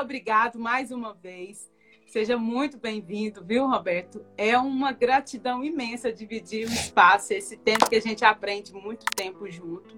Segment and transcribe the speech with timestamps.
[0.00, 1.70] obrigado mais uma vez.
[2.06, 4.24] Seja muito bem-vindo, viu, Roberto?
[4.36, 9.48] É uma gratidão imensa dividir o espaço, esse tempo que a gente aprende muito tempo
[9.48, 9.96] junto.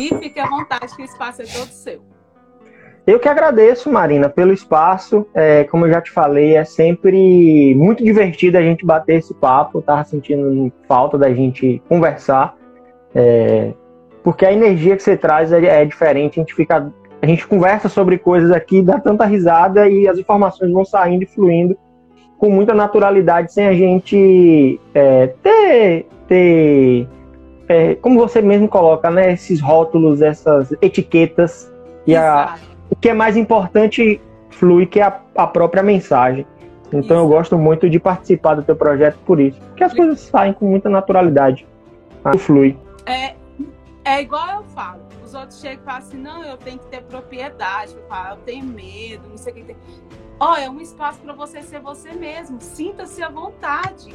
[0.00, 2.02] E fique à vontade, que o espaço é todo seu.
[3.06, 5.26] Eu que agradeço, Marina, pelo espaço.
[5.34, 9.78] É, como eu já te falei, é sempre muito divertido a gente bater esse papo.
[9.78, 12.56] Eu tava sentindo falta da gente conversar.
[13.14, 13.74] É,
[14.24, 16.40] porque a energia que você traz é, é diferente.
[16.40, 20.70] A gente fica a gente conversa sobre coisas aqui, dá tanta risada e as informações
[20.70, 21.76] vão saindo e fluindo
[22.38, 27.08] com muita naturalidade, sem a gente é, ter, ter
[27.68, 31.72] é, como você mesmo coloca, né, esses rótulos, essas etiquetas.
[32.06, 32.56] E a,
[32.90, 36.46] o que é mais importante flui, que é a, a própria mensagem.
[36.92, 39.58] Então eu gosto muito de participar do teu projeto por isso.
[39.68, 41.66] Porque as coisas saem com muita naturalidade.
[42.38, 42.76] Flui.
[43.06, 43.34] É,
[44.06, 47.02] é igual eu falo os outros chegam e falam assim, não, eu tenho que ter
[47.02, 49.76] propriedade, eu, falo, eu tenho medo, não sei o que tem.
[50.38, 52.58] Ó, oh, é um espaço para você ser você mesmo.
[52.60, 54.14] Sinta-se à vontade.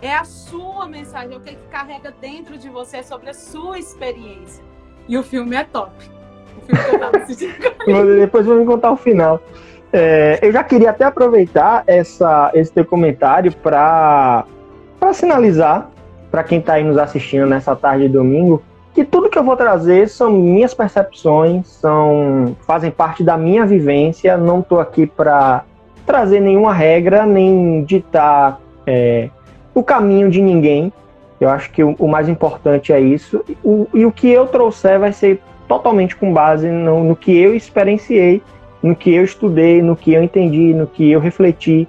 [0.00, 3.78] É a sua mensagem, é o que carrega dentro de você é sobre a sua
[3.78, 4.62] experiência.
[5.08, 5.92] E o filme é top.
[6.58, 7.54] O filme que eu tava assistindo.
[8.18, 9.40] Depois vou me contar o final.
[9.92, 14.44] É, eu já queria até aproveitar essa, esse teu comentário para
[15.12, 15.90] sinalizar
[16.30, 18.62] para quem está aí nos assistindo nessa tarde de domingo
[18.94, 24.36] que tudo que eu vou trazer são minhas percepções, são fazem parte da minha vivência.
[24.36, 25.64] Não estou aqui para
[26.06, 29.30] trazer nenhuma regra nem ditar é,
[29.74, 30.92] o caminho de ninguém.
[31.40, 33.42] Eu acho que o, o mais importante é isso.
[33.64, 37.54] O, e o que eu trouxer vai ser totalmente com base no, no que eu
[37.54, 38.42] experienciei,
[38.82, 41.88] no que eu estudei, no que eu entendi, no que eu refleti,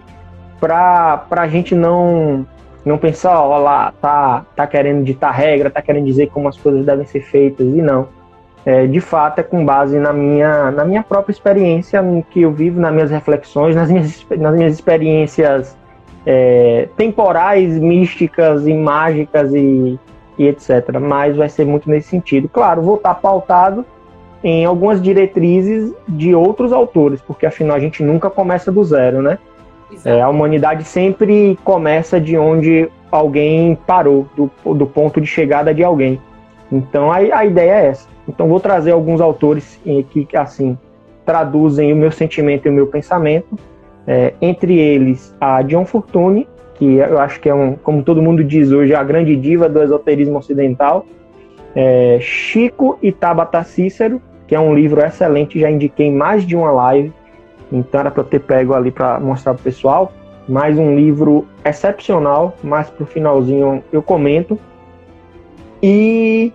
[0.59, 2.47] para a gente não
[2.85, 6.85] não pensar, ó lá, tá, tá querendo ditar regra, tá querendo dizer como as coisas
[6.85, 8.07] devem ser feitas, e não.
[8.65, 12.51] É, de fato, é com base na minha, na minha própria experiência, no que eu
[12.51, 15.77] vivo, nas minhas reflexões, nas minhas, nas minhas experiências
[16.25, 19.99] é, temporais, místicas e mágicas e,
[20.38, 20.97] e etc.
[21.01, 22.47] Mas vai ser muito nesse sentido.
[22.47, 23.85] Claro, vou estar pautado
[24.41, 29.39] em algumas diretrizes de outros autores, porque afinal a gente nunca começa do zero, né?
[30.05, 35.83] É, a humanidade sempre começa de onde alguém parou, do, do ponto de chegada de
[35.83, 36.19] alguém.
[36.71, 38.09] Então a, a ideia é essa.
[38.27, 40.77] Então vou trazer alguns autores que assim
[41.25, 43.57] traduzem o meu sentimento e o meu pensamento.
[44.05, 48.43] É, entre eles a John Fortune, que eu acho que é um, como todo mundo
[48.43, 51.05] diz hoje, a grande diva do esoterismo ocidental.
[51.75, 56.71] É, Chico e Tabata Cícero, que é um livro excelente, já indiquei mais de uma
[56.71, 57.13] live.
[57.73, 60.13] Então era para ter pego ali para mostrar para o pessoal.
[60.47, 64.59] Mais um livro excepcional, mais para o finalzinho eu comento.
[65.81, 66.53] E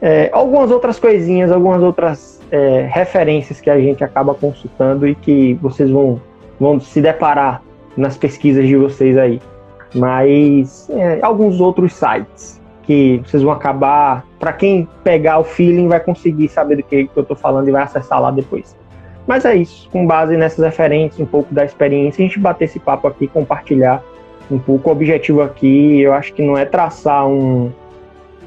[0.00, 5.54] é, algumas outras coisinhas, algumas outras é, referências que a gente acaba consultando e que
[5.54, 6.20] vocês vão,
[6.58, 7.62] vão se deparar
[7.96, 9.40] nas pesquisas de vocês aí.
[9.94, 15.98] Mas é, alguns outros sites que vocês vão acabar, para quem pegar o feeling, vai
[15.98, 18.76] conseguir saber do que, que eu estou falando e vai acessar lá depois.
[19.26, 22.78] Mas é isso, com base nessas referências, um pouco da experiência, a gente bater esse
[22.78, 24.02] papo aqui, compartilhar
[24.50, 24.88] um pouco.
[24.88, 27.72] O objetivo aqui, eu acho que não é traçar um,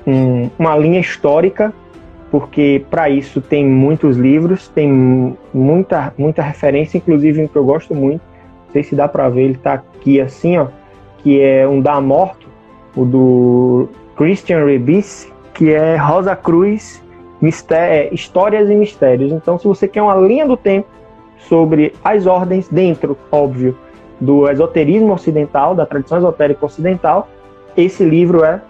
[0.07, 1.73] um, uma linha histórica,
[2.31, 4.89] porque para isso tem muitos livros, tem
[5.53, 8.21] muita, muita referência, inclusive um que eu gosto muito,
[8.67, 10.67] não sei se dá para ver, ele está aqui assim, ó,
[11.17, 12.47] que é um da Morto,
[12.95, 17.03] o do Christian Rebis, que é Rosa Cruz
[17.71, 19.31] é, histórias e mistérios.
[19.31, 20.87] Então, se você quer uma linha do tempo
[21.37, 23.77] sobre as ordens dentro, óbvio,
[24.19, 27.29] do esoterismo ocidental, da tradição esotérica ocidental,
[27.77, 28.61] esse livro é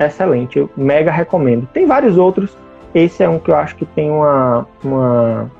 [0.00, 1.68] excelente, eu mega recomendo.
[1.72, 2.56] Tem vários outros,
[2.94, 5.50] esse é um que eu acho que tem uma, uma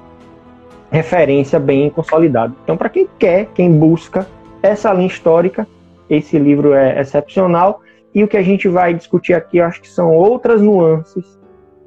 [0.90, 2.52] referência bem consolidada.
[2.64, 4.26] Então, para quem quer, quem busca
[4.62, 5.66] essa linha histórica,
[6.10, 7.80] esse livro é excepcional.
[8.14, 11.38] E o que a gente vai discutir aqui, eu acho que são outras nuances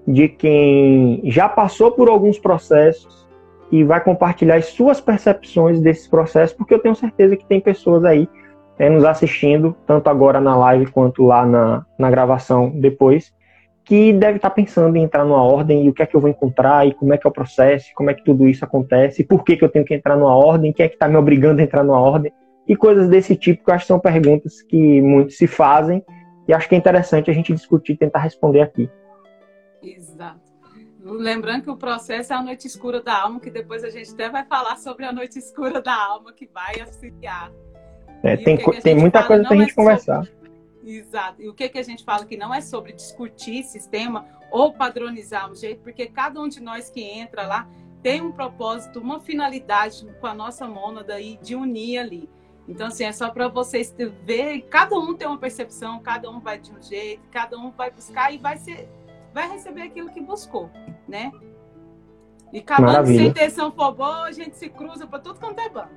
[0.07, 3.27] de quem já passou por alguns processos
[3.71, 8.03] e vai compartilhar as suas percepções desses processos, porque eu tenho certeza que tem pessoas
[8.03, 8.27] aí
[8.79, 13.31] é, nos assistindo, tanto agora na live quanto lá na, na gravação depois,
[13.83, 16.29] que deve estar pensando em entrar numa ordem e o que é que eu vou
[16.29, 19.43] encontrar e como é que é o processo, como é que tudo isso acontece, por
[19.43, 21.63] que, que eu tenho que entrar numa ordem, quem é que está me obrigando a
[21.63, 22.31] entrar numa ordem
[22.67, 26.03] e coisas desse tipo que eu acho que são perguntas que muitos se fazem
[26.47, 28.89] e acho que é interessante a gente discutir e tentar responder aqui.
[29.81, 30.49] Exato.
[31.01, 34.29] Lembrando que o processo é a noite escura da alma, que depois a gente até
[34.29, 37.51] vai falar sobre a noite escura da alma que vai auxiliar.
[38.21, 40.25] É, tem, que tem muita coisa para a gente é conversar.
[40.25, 40.39] Sobre...
[40.83, 41.41] Exato.
[41.41, 45.49] E o que, que a gente fala que não é sobre discutir sistema ou padronizar
[45.49, 47.67] um jeito, porque cada um de nós que entra lá
[48.01, 52.29] tem um propósito, uma finalidade com a nossa mônada e de unir ali.
[52.67, 53.93] Então, assim, é só para vocês
[54.23, 57.89] ver, cada um tem uma percepção, cada um vai de um jeito, cada um vai
[57.89, 58.87] buscar e vai ser,
[59.33, 60.69] vai receber aquilo que buscou,
[61.07, 61.31] né?
[62.51, 65.89] E um sem intenção for boa, a gente se cruza para tudo quanto é banco.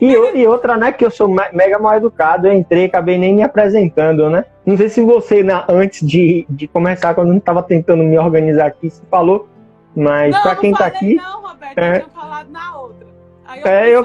[0.00, 3.42] E, e, outra, né, que eu sou mega mal educado, eu entrei acabei nem me
[3.42, 4.44] apresentando, né?
[4.64, 8.66] Não sei se você, na, antes de, de começar, quando eu estava tentando me organizar
[8.66, 9.48] aqui, se falou,
[9.94, 11.16] mas para quem está aqui.
[11.16, 13.06] Não, Roberto, é, eu tinha falado na outra.
[13.44, 14.04] Aí eu é, eu,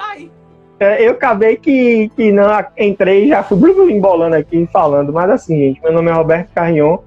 [0.79, 2.45] é, eu acabei que, que não
[2.77, 3.57] entrei já fui
[3.91, 6.97] embolando aqui falando, mas assim, gente, meu nome é Roberto Carrion,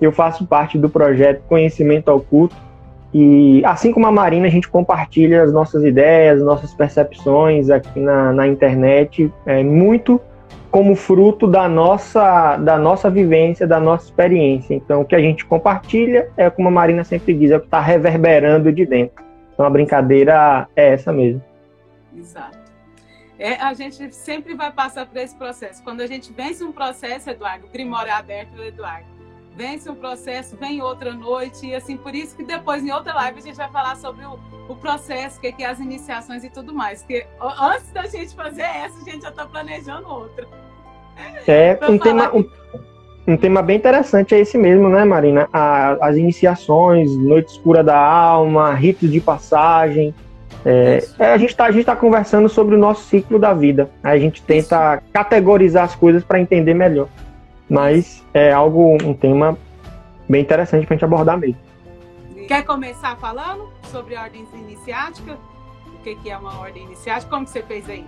[0.00, 2.56] eu faço parte do projeto Conhecimento Oculto
[3.12, 8.32] e assim como a Marina, a gente compartilha as nossas ideias, nossas percepções aqui na,
[8.32, 10.20] na internet, é, muito
[10.70, 14.74] como fruto da nossa, da nossa vivência, da nossa experiência.
[14.74, 17.66] Então, o que a gente compartilha é, como a Marina sempre diz, é o que
[17.66, 19.24] está reverberando de dentro.
[19.52, 21.42] Então, a brincadeira é essa mesmo.
[22.16, 22.60] Exato.
[23.36, 25.82] É, a gente sempre vai passar por esse processo.
[25.82, 29.06] Quando a gente vence um processo, Eduardo, o Grimório é aberto, Eduardo,
[29.56, 33.38] vence um processo, vem outra noite, e assim, por isso que depois, em outra live,
[33.38, 34.38] a gente vai falar sobre o,
[34.68, 37.02] o processo, o que, que é as iniciações e tudo mais.
[37.02, 40.46] Que antes da gente fazer essa, a gente já está planejando outra.
[41.46, 42.44] É, um tema, um,
[43.26, 45.48] um, tema bem interessante é esse mesmo, né, Marina?
[45.52, 50.14] A, as iniciações, Noite Escura da Alma, ritos de passagem.
[50.64, 53.90] É, é, a gente está tá conversando sobre o nosso ciclo da vida.
[54.02, 55.12] A gente tenta Isso.
[55.12, 57.08] categorizar as coisas para entender melhor.
[57.70, 59.56] Mas é algo, um tema
[60.28, 61.56] bem interessante para a gente abordar mesmo.
[62.48, 65.38] Quer começar falando sobre ordens iniciáticas?
[65.86, 67.30] O que, que é uma ordem iniciática?
[67.30, 68.04] Como que você fez aí?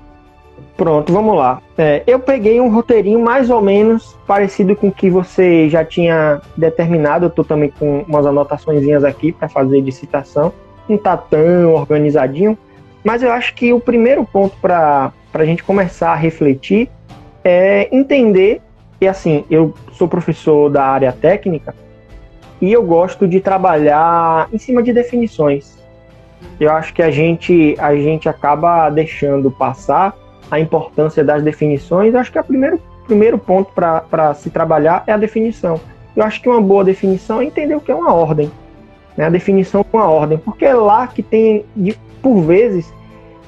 [0.76, 1.62] Pronto, vamos lá.
[1.78, 6.40] É, eu peguei um roteirinho mais ou menos parecido com o que você já tinha
[6.56, 7.26] determinado.
[7.26, 10.52] Eu estou também com umas anotações aqui para fazer de citação.
[10.88, 12.58] Não está tão organizadinho,
[13.04, 16.88] mas eu acho que o primeiro ponto para a gente começar a refletir
[17.44, 18.60] é entender
[19.02, 21.74] e assim, eu sou professor da área técnica
[22.60, 25.76] e eu gosto de trabalhar em cima de definições.
[26.60, 30.16] Eu acho que a gente, a gente acaba deixando passar
[30.48, 32.14] a importância das definições.
[32.14, 35.80] Eu acho que o primeiro, primeiro ponto para se trabalhar é a definição.
[36.14, 38.52] Eu acho que uma boa definição é entender o que é uma ordem.
[39.16, 39.24] Né?
[39.24, 41.64] A definição com a ordem, porque é lá que tem,
[42.22, 42.94] por vezes,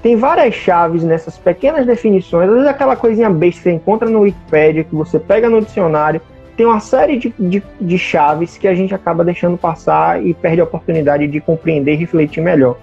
[0.05, 2.47] tem várias chaves nessas pequenas definições.
[2.47, 6.21] Às vezes aquela coisinha besta que você encontra no Wikipedia, que você pega no dicionário,
[6.59, 10.61] tem uma série de, de, de, chaves que a gente acaba deixando passar e perde
[10.61, 12.77] a oportunidade de compreender e refletir melhor.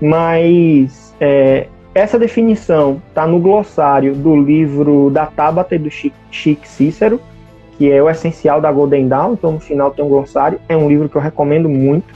[0.00, 7.20] Mas é, essa definição está no glossário do livro da Tabata e do Chic Cícero,
[7.76, 10.58] que é o essencial da Golden Dawn, então no final tem um glossário.
[10.70, 12.14] É um livro que eu recomendo muito.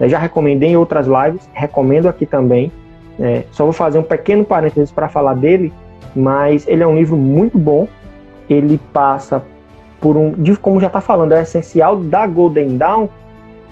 [0.00, 2.72] Eu já recomendei em outras lives, recomendo aqui também.
[3.20, 5.72] É, só vou fazer um pequeno parênteses para falar dele,
[6.14, 7.88] mas ele é um livro muito bom.
[8.48, 9.42] Ele passa
[10.00, 13.08] por um, como já está falando, é essencial da Golden Dawn,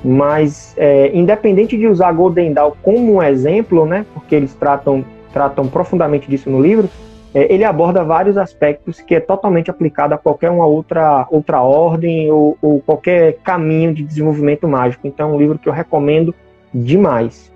[0.04, 5.04] mas é, independente de usar a Golden Dawn como um exemplo, né, porque eles tratam,
[5.32, 6.88] tratam profundamente disso no livro,
[7.32, 12.31] é, ele aborda vários aspectos que é totalmente aplicado a qualquer uma outra, outra ordem
[12.31, 15.06] ou, ou qualquer caminho de desenvolvimento mágico.
[15.06, 16.34] Então é um livro que eu recomendo
[16.72, 17.53] demais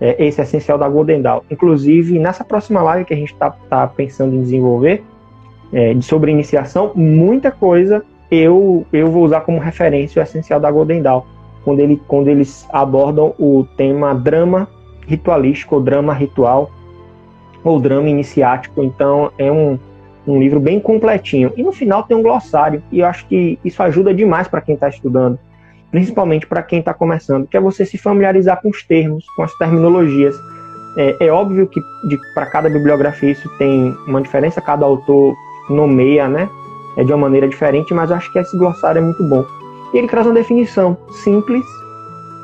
[0.00, 1.40] é, esse essencial da Golden Dawn.
[1.50, 5.02] Inclusive, nessa próxima live que a gente está tá pensando em desenvolver,
[5.72, 10.70] é, de sobre iniciação, muita coisa eu, eu vou usar como referência o essencial da
[10.70, 11.22] Golden Dawn,
[11.64, 14.68] quando, ele, quando eles abordam o tema drama
[15.06, 16.70] ritualístico, ou drama ritual,
[17.62, 18.82] ou drama iniciático.
[18.82, 19.78] Então, é um,
[20.26, 21.52] um livro bem completinho.
[21.56, 24.74] E no final tem um glossário, e eu acho que isso ajuda demais para quem
[24.74, 25.38] está estudando
[25.94, 29.54] principalmente para quem está começando, que é você se familiarizar com os termos, com as
[29.54, 30.34] terminologias.
[30.96, 31.80] É, é óbvio que
[32.34, 35.36] para cada bibliografia isso tem uma diferença, cada autor
[35.70, 36.50] nomeia, né?
[36.96, 39.44] É de uma maneira diferente, mas acho que esse glossário é muito bom.
[39.92, 41.64] E ele traz uma definição simples,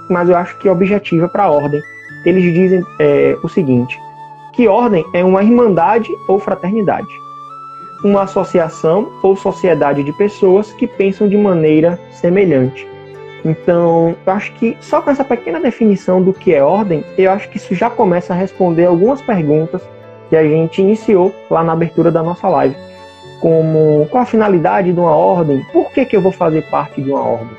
[0.09, 1.81] mas eu acho que objetiva para a ordem.
[2.25, 3.99] Eles dizem é, o seguinte:
[4.53, 7.13] que ordem é uma irmandade ou fraternidade,
[8.05, 12.89] uma associação ou sociedade de pessoas que pensam de maneira semelhante.
[13.45, 17.49] Então, eu acho que só com essa pequena definição do que é ordem, eu acho
[17.49, 19.83] que isso já começa a responder algumas perguntas
[20.29, 22.77] que a gente iniciou lá na abertura da nossa live.
[23.41, 25.65] Como qual a finalidade de uma ordem?
[25.73, 27.57] Por que, que eu vou fazer parte de uma ordem?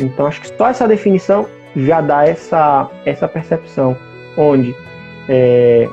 [0.00, 1.46] Então, acho que só essa definição
[1.76, 3.96] já dá essa, essa percepção,
[4.36, 4.74] onde
[5.28, 5.88] é,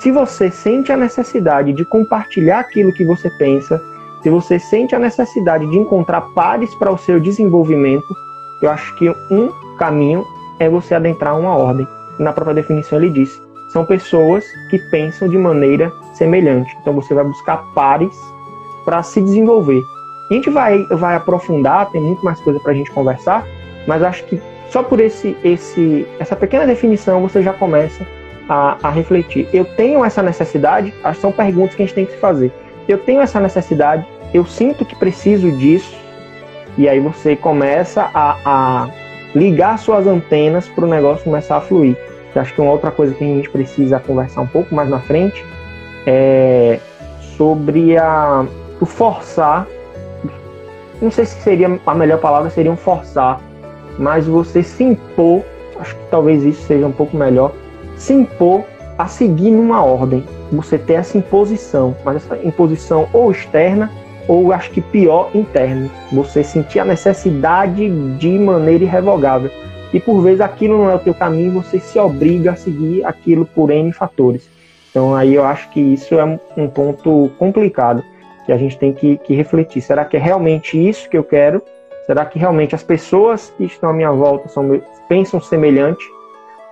[0.00, 3.80] se você sente a necessidade de compartilhar aquilo que você pensa,
[4.22, 8.14] se você sente a necessidade de encontrar pares para o seu desenvolvimento,
[8.62, 10.24] eu acho que um caminho
[10.58, 11.86] é você adentrar uma ordem.
[12.18, 16.76] na própria definição ele diz, são pessoas que pensam de maneira semelhante.
[16.80, 18.14] Então você vai buscar pares
[18.84, 19.82] para se desenvolver.
[20.30, 23.44] A gente vai, vai aprofundar, tem muito mais coisa para a gente conversar,
[23.86, 28.06] mas acho que só por esse, esse, essa pequena definição você já começa
[28.48, 29.48] a, a refletir.
[29.52, 30.94] Eu tenho essa necessidade?
[31.02, 32.52] Acho que são perguntas que a gente tem que se fazer.
[32.88, 35.94] Eu tenho essa necessidade, eu sinto que preciso disso,
[36.76, 38.90] e aí você começa a, a
[39.34, 41.96] ligar suas antenas para o negócio começar a fluir.
[42.34, 44.98] Eu acho que uma outra coisa que a gente precisa conversar um pouco mais na
[44.98, 45.44] frente
[46.06, 46.80] é
[47.36, 48.44] sobre a,
[48.80, 49.66] o forçar.
[51.00, 53.40] Não sei se seria a melhor palavra, seria um forçar,
[53.98, 55.42] mas você se impor,
[55.78, 57.52] acho que talvez isso seja um pouco melhor,
[57.96, 58.64] se impor
[58.98, 60.24] a seguir numa ordem.
[60.52, 63.90] Você ter essa imposição, mas essa imposição ou externa
[64.26, 65.88] ou acho que pior interna.
[66.12, 69.50] Você sentir a necessidade de maneira irrevogável.
[69.92, 73.46] E por vezes aquilo não é o teu caminho, você se obriga a seguir aquilo
[73.46, 74.48] por N fatores.
[74.90, 76.24] Então aí eu acho que isso é
[76.56, 78.02] um ponto complicado
[78.44, 79.80] que a gente tem que, que refletir.
[79.80, 81.62] Será que é realmente isso que eu quero?
[82.06, 86.04] Será que realmente as pessoas que estão à minha volta são, pensam semelhante?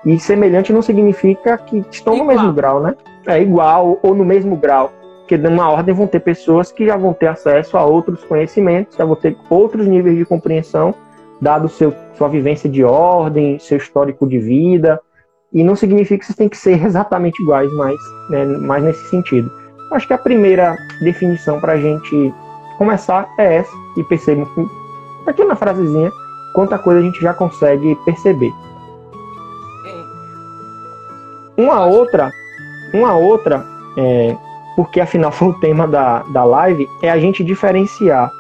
[0.05, 2.27] E semelhante não significa que estão igual.
[2.27, 2.95] no mesmo grau, né?
[3.27, 4.93] É igual ou no mesmo grau.
[5.33, 9.05] Porque numa ordem vão ter pessoas que já vão ter acesso a outros conhecimentos, já
[9.07, 10.95] vão ter outros níveis de compreensão,
[11.41, 15.01] dado seu, sua vivência de ordem, seu histórico de vida.
[15.51, 17.97] E não significa que vocês têm que ser exatamente iguais, mas
[18.29, 19.51] né, mais nesse sentido.
[19.91, 22.35] Acho que a primeira definição para a gente
[22.77, 24.67] começar é essa, e percebam que,
[25.31, 26.11] aqui na frasezinha,
[26.55, 28.53] quanta coisa a gente já consegue perceber.
[31.57, 32.31] Uma outra,
[32.93, 33.65] uma outra,
[33.97, 34.37] é,
[34.77, 38.31] porque afinal foi o tema da, da live, é a gente diferenciar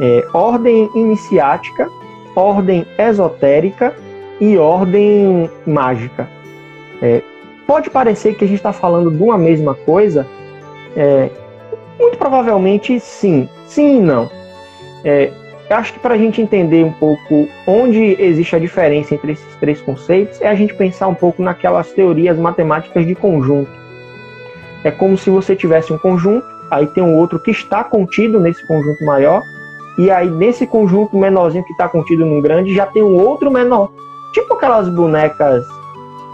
[0.00, 1.88] é, ordem iniciática,
[2.34, 3.94] ordem esotérica
[4.40, 6.28] e ordem mágica.
[7.02, 7.22] É,
[7.66, 10.26] pode parecer que a gente está falando de uma mesma coisa,
[10.96, 11.30] é,
[11.98, 14.30] muito provavelmente sim, sim e não.
[15.04, 15.30] É,
[15.70, 19.80] acho que para a gente entender um pouco onde existe a diferença entre esses três
[19.80, 23.70] conceitos, é a gente pensar um pouco naquelas teorias matemáticas de conjunto.
[24.84, 28.66] É como se você tivesse um conjunto, aí tem um outro que está contido nesse
[28.66, 29.42] conjunto maior,
[29.98, 33.90] e aí nesse conjunto menorzinho que está contido num grande já tem um outro menor.
[34.32, 35.66] Tipo aquelas bonecas,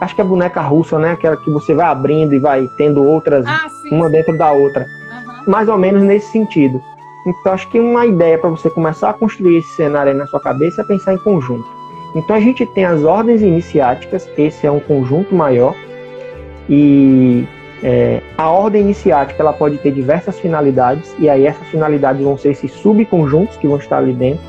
[0.00, 1.12] acho que é boneca russa, né?
[1.12, 4.82] Aquela que você vai abrindo e vai tendo outras, ah, uma dentro da outra.
[4.84, 5.50] Uhum.
[5.50, 6.80] Mais ou menos nesse sentido.
[7.26, 10.38] Então, acho que uma ideia para você começar a construir esse cenário aí na sua
[10.38, 11.66] cabeça é pensar em conjunto.
[12.14, 15.74] Então, a gente tem as ordens iniciáticas, esse é um conjunto maior,
[16.68, 17.44] e
[17.82, 22.50] é, a ordem iniciática ela pode ter diversas finalidades, e aí essas finalidades vão ser
[22.50, 24.44] esses subconjuntos que vão estar ali dentro.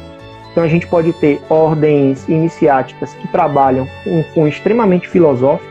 [0.52, 5.70] Então, a gente pode ter ordens iniciáticas que trabalham com, com extremamente filosófico,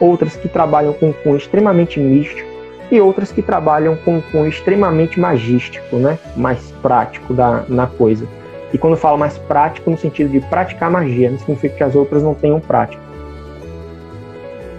[0.00, 2.50] outras que trabalham com, com extremamente místico,
[2.90, 6.18] e outras que trabalham com com extremamente magístico, né?
[6.36, 8.28] mais prático da, na coisa.
[8.72, 11.94] E quando eu falo mais prático, no sentido de praticar magia, não significa que as
[11.94, 13.02] outras não tenham prática.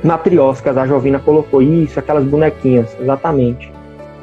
[0.03, 3.71] Matrioscas, a Jovina colocou isso, aquelas bonequinhas, exatamente.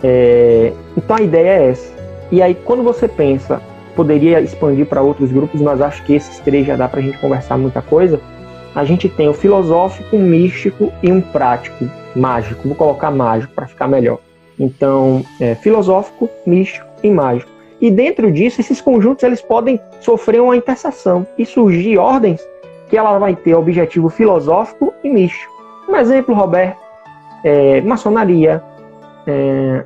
[0.03, 1.93] É, então a ideia é essa.
[2.31, 3.61] E aí, quando você pensa,
[3.97, 7.19] poderia expandir para outros grupos, mas acho que esses três já dá para a gente
[7.19, 8.21] conversar muita coisa.
[8.75, 12.69] A gente tem o filosófico, místico e um prático mágico.
[12.69, 14.19] Vou colocar mágico para ficar melhor.
[14.59, 17.51] Então, é, filosófico, místico e mágico.
[17.81, 22.41] E dentro disso, esses conjuntos eles podem sofrer uma interseção e surgir ordens
[22.91, 25.50] que ela vai ter objetivo filosófico e místico.
[25.90, 26.78] Um exemplo, Roberto,
[27.42, 28.62] é, maçonaria,
[29.26, 29.85] é,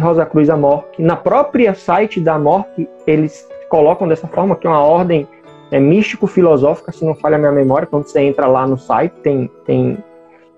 [0.00, 1.00] Rosa Cruz Amorque.
[1.00, 5.26] Na própria site da Amorque, eles colocam dessa forma que é uma ordem
[5.70, 9.48] é, místico-filosófica, se não falha a minha memória, quando você entra lá no site, tem,
[9.64, 9.98] tem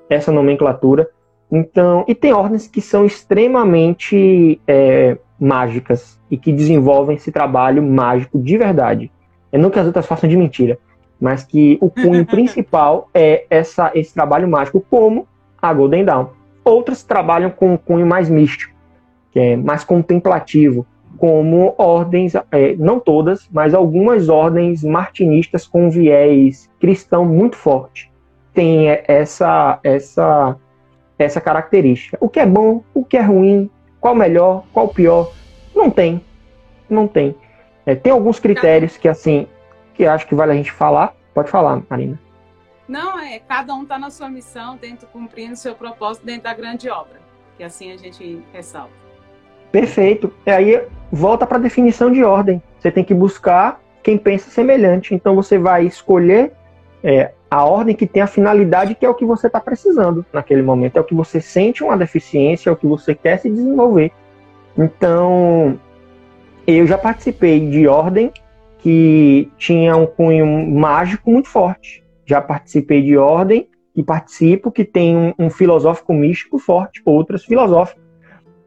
[0.08, 1.10] essa nomenclatura.
[1.52, 8.38] Então, e tem ordens que são extremamente é, mágicas e que desenvolvem esse trabalho mágico
[8.38, 9.12] de verdade.
[9.52, 10.78] É não que as outras façam de mentira,
[11.20, 15.26] mas que o cunho principal é essa, esse trabalho mágico, como
[15.60, 16.26] a Golden Dawn.
[16.64, 18.74] Outras trabalham com um cunho mais místico,
[19.32, 26.70] que é mais contemplativo, como ordens, é, não todas, mas algumas ordens martinistas com viés
[26.78, 28.10] cristão muito forte
[28.58, 30.56] tem essa, essa,
[31.16, 32.18] essa característica.
[32.20, 33.70] O que é bom, o que é ruim,
[34.00, 35.32] qual melhor, qual pior,
[35.74, 36.20] não tem.
[36.90, 37.36] Não tem.
[37.86, 39.46] É, tem alguns critérios que, assim,
[39.98, 41.12] que acho que vale a gente falar.
[41.34, 42.18] Pode falar, Marina.
[42.86, 46.88] Não, é, cada um está na sua missão, dentro, cumprindo seu propósito dentro da grande
[46.88, 47.20] obra.
[47.56, 48.92] Que assim a gente ressalta.
[49.72, 50.32] Perfeito.
[50.46, 52.62] E aí volta para a definição de ordem.
[52.78, 55.14] Você tem que buscar quem pensa semelhante.
[55.14, 56.52] Então você vai escolher
[57.02, 60.62] é, a ordem que tem a finalidade que é o que você está precisando naquele
[60.62, 64.12] momento, é o que você sente uma deficiência, é o que você quer se desenvolver.
[64.76, 65.78] Então,
[66.66, 68.32] eu já participei de ordem
[68.78, 72.04] que tinha um cunho mágico muito forte.
[72.24, 78.02] Já participei de ordem e participo que tem um, um filosófico místico forte, outras filosóficas.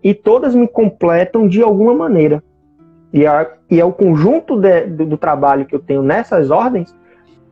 [0.03, 2.44] E todas me completam de alguma maneira.
[3.13, 6.96] E, a, e é o conjunto de, do, do trabalho que eu tenho nessas ordens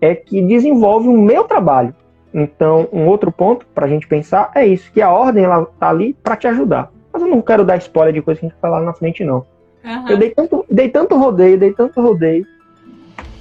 [0.02, 1.94] é que desenvolve o meu trabalho.
[2.34, 5.90] Então, um outro ponto para a gente pensar é isso, que a ordem ela tá
[5.90, 6.92] ali para te ajudar.
[7.12, 9.24] Mas eu não quero dar spoiler de coisa que a gente vai falar na frente,
[9.24, 9.46] não.
[9.84, 10.10] Uhum.
[10.10, 12.46] Eu dei tanto, dei tanto rodeio, dei tanto rodeio,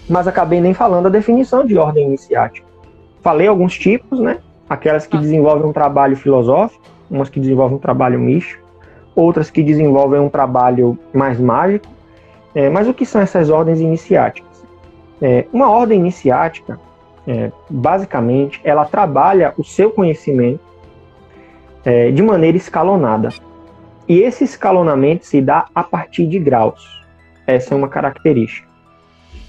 [0.09, 2.67] mas acabei nem falando a definição de ordem iniciática.
[3.21, 4.39] Falei alguns tipos, né?
[4.69, 5.21] Aquelas que ah.
[5.21, 8.67] desenvolvem um trabalho filosófico, umas que desenvolvem um trabalho místico,
[9.15, 11.87] outras que desenvolvem um trabalho mais mágico.
[12.55, 14.65] É, mas o que são essas ordens iniciáticas?
[15.21, 16.79] É, uma ordem iniciática,
[17.27, 20.61] é, basicamente, ela trabalha o seu conhecimento
[21.85, 23.31] é, de maneira escalonada.
[24.09, 27.05] E esse escalonamento se dá a partir de graus.
[27.47, 28.67] Essa é uma característica.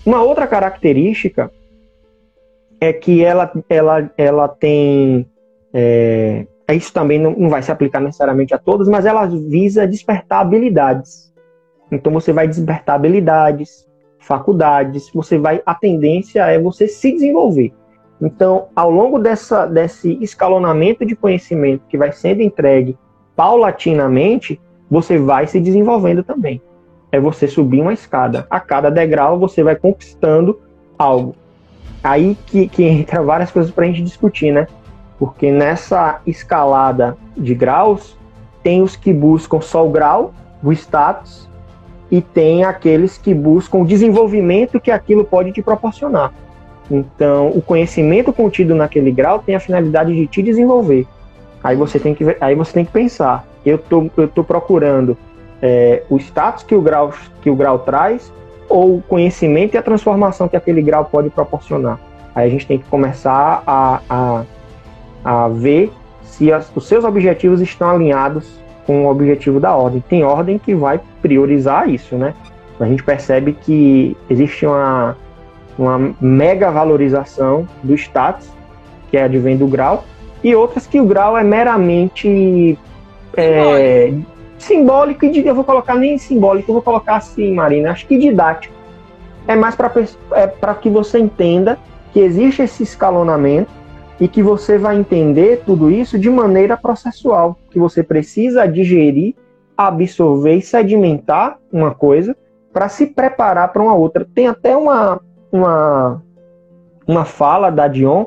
[0.05, 1.49] Uma outra característica
[2.81, 5.25] é que ela, ela, ela tem.
[5.73, 10.41] É, isso também não, não vai se aplicar necessariamente a todas, mas ela visa despertar
[10.41, 11.33] habilidades.
[11.91, 13.87] Então você vai despertar habilidades,
[14.19, 15.61] faculdades, você vai.
[15.65, 17.73] A tendência é você se desenvolver.
[18.21, 22.97] Então, ao longo dessa, desse escalonamento de conhecimento que vai sendo entregue
[23.39, 24.59] paulatinamente,
[24.91, 26.61] você vai se desenvolvendo também.
[27.09, 28.45] É você subir uma escada.
[28.49, 30.59] A cada degrau você vai conquistando
[30.97, 31.33] algo.
[32.03, 34.67] Aí que, que entra várias coisas para a gente discutir, né?
[35.17, 38.17] Porque nessa escalada de graus,
[38.61, 41.49] tem os que buscam só o grau, o status,
[42.11, 46.33] e tem aqueles que buscam o desenvolvimento que aquilo pode te proporcionar.
[46.91, 51.07] Então, o conhecimento contido naquele grau tem a finalidade de te desenvolver.
[51.63, 55.17] Aí você tem que, aí você tem que pensar, eu tô, eu tô procurando
[55.61, 58.31] é, o status que o, grau, que o grau traz
[58.69, 61.99] ou o conhecimento e a transformação que aquele grau pode proporcionar.
[62.33, 64.43] Aí a gente tem que começar a, a,
[65.23, 65.91] a ver
[66.23, 70.03] se as, os seus objetivos estão alinhados com o objetivo da ordem.
[70.07, 72.33] Tem ordem que vai priorizar isso, né?
[72.79, 75.17] A gente percebe que existe uma,
[75.77, 78.49] uma mega valorização do status,
[79.11, 80.05] que é advém do grau,
[80.43, 82.77] e outras que o grau é meramente
[83.35, 84.13] é,
[84.57, 88.73] simbólico e eu vou colocar nem simbólico, eu vou colocar assim, Marina, acho que didático.
[89.47, 89.91] É mais para
[90.33, 91.77] é que você entenda
[92.13, 93.71] que existe esse escalonamento
[94.19, 99.33] e que você vai entender tudo isso de maneira processual, que você precisa digerir,
[99.77, 102.35] absorver e sedimentar uma coisa
[102.73, 104.27] para se preparar para uma outra.
[104.35, 105.21] Tem até uma,
[105.51, 106.21] uma,
[107.07, 108.25] uma fala da Dion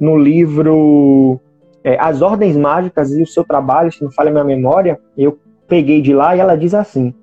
[0.00, 1.38] no livro
[1.84, 6.00] é, As Ordens Mágicas e o Seu Trabalho, se não falha minha memória, eu peguei
[6.00, 7.14] de lá e ela diz assim: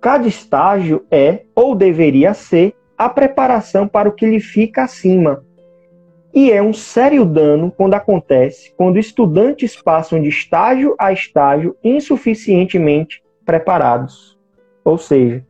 [0.00, 5.42] Cada estágio é, ou deveria ser, a preparação para o que lhe fica acima,
[6.32, 13.22] e é um sério dano quando acontece quando estudantes passam de estágio a estágio insuficientemente
[13.44, 14.38] preparados.
[14.84, 15.44] Ou seja,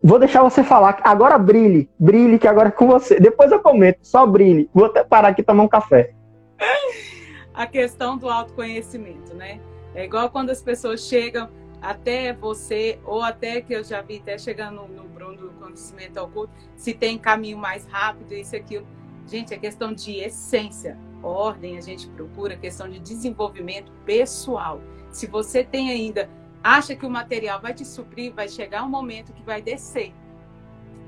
[0.00, 3.18] vou deixar você falar, agora brilhe, brilhe que agora é com você.
[3.18, 4.70] Depois eu comento, só brilhe.
[4.72, 6.12] Vou até parar aqui e tomar um café.
[7.56, 9.60] A questão do autoconhecimento, né?
[9.94, 11.50] É igual quando as pessoas chegam
[11.82, 16.20] até você, ou até que eu já vi até chegando no, no Bruno do conhecimento
[16.20, 18.86] oculto, se tem caminho mais rápido, isso e aquilo
[19.26, 24.80] Gente, é questão de essência, ordem, a gente procura questão de desenvolvimento pessoal.
[25.10, 26.30] Se você tem ainda,
[26.62, 30.14] acha que o material vai te suprir, vai chegar um momento que vai descer.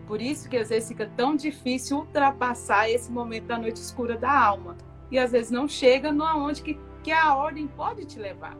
[0.09, 4.33] Por isso que às vezes fica tão difícil ultrapassar esse momento da noite escura da
[4.33, 4.77] alma.
[5.11, 8.57] E às vezes não chega no aonde que, que a ordem pode te levar,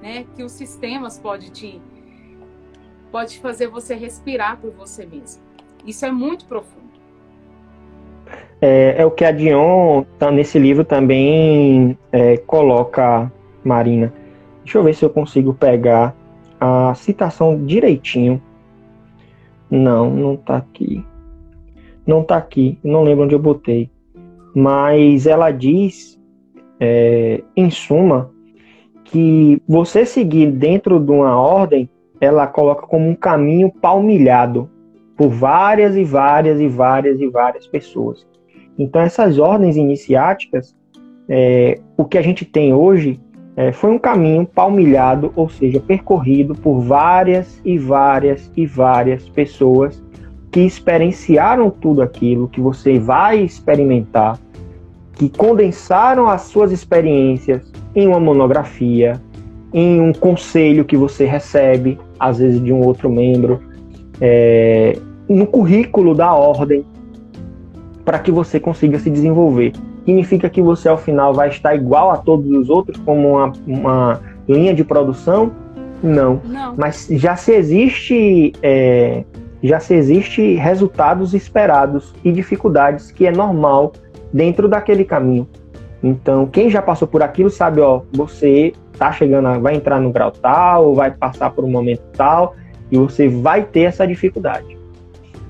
[0.00, 0.24] né?
[0.36, 1.80] Que os sistemas pode te
[3.10, 5.42] pode fazer você respirar por você mesmo.
[5.84, 6.90] Isso é muito profundo.
[8.60, 13.32] É, é o que a Dion, tá, nesse livro, também é, coloca,
[13.64, 14.12] Marina.
[14.62, 16.14] Deixa eu ver se eu consigo pegar
[16.60, 18.40] a citação direitinho.
[19.70, 21.04] Não, não tá aqui.
[22.06, 23.90] Não tá aqui, não lembro onde eu botei.
[24.54, 26.18] Mas ela diz,
[26.78, 28.30] é, em suma,
[29.04, 31.88] que você seguir dentro de uma ordem,
[32.20, 34.70] ela coloca como um caminho palmilhado
[35.16, 38.26] por várias e várias e várias e várias pessoas.
[38.78, 40.74] Então, essas ordens iniciáticas,
[41.28, 43.20] é, o que a gente tem hoje
[43.56, 50.02] é, foi um caminho palmilhado, ou seja, percorrido por várias e várias e várias pessoas
[50.50, 54.38] que experienciaram tudo aquilo que você vai experimentar
[55.20, 59.20] que condensaram as suas experiências em uma monografia,
[59.70, 63.60] em um conselho que você recebe, às vezes de um outro membro,
[64.18, 66.86] é, no currículo da ordem,
[68.02, 69.72] para que você consiga se desenvolver.
[70.06, 74.20] Significa que você ao final vai estar igual a todos os outros, como uma, uma
[74.48, 75.52] linha de produção?
[76.02, 76.40] Não.
[76.46, 76.74] Não.
[76.78, 78.54] Mas já se existe.
[78.62, 79.22] É,
[79.62, 83.92] já se existe resultados esperados e dificuldades que é normal
[84.32, 85.48] dentro daquele caminho.
[86.02, 90.30] Então, quem já passou por aquilo sabe, ó, você tá chegando, vai entrar no grau
[90.30, 92.54] tal, vai passar por um momento tal,
[92.90, 94.78] e você vai ter essa dificuldade.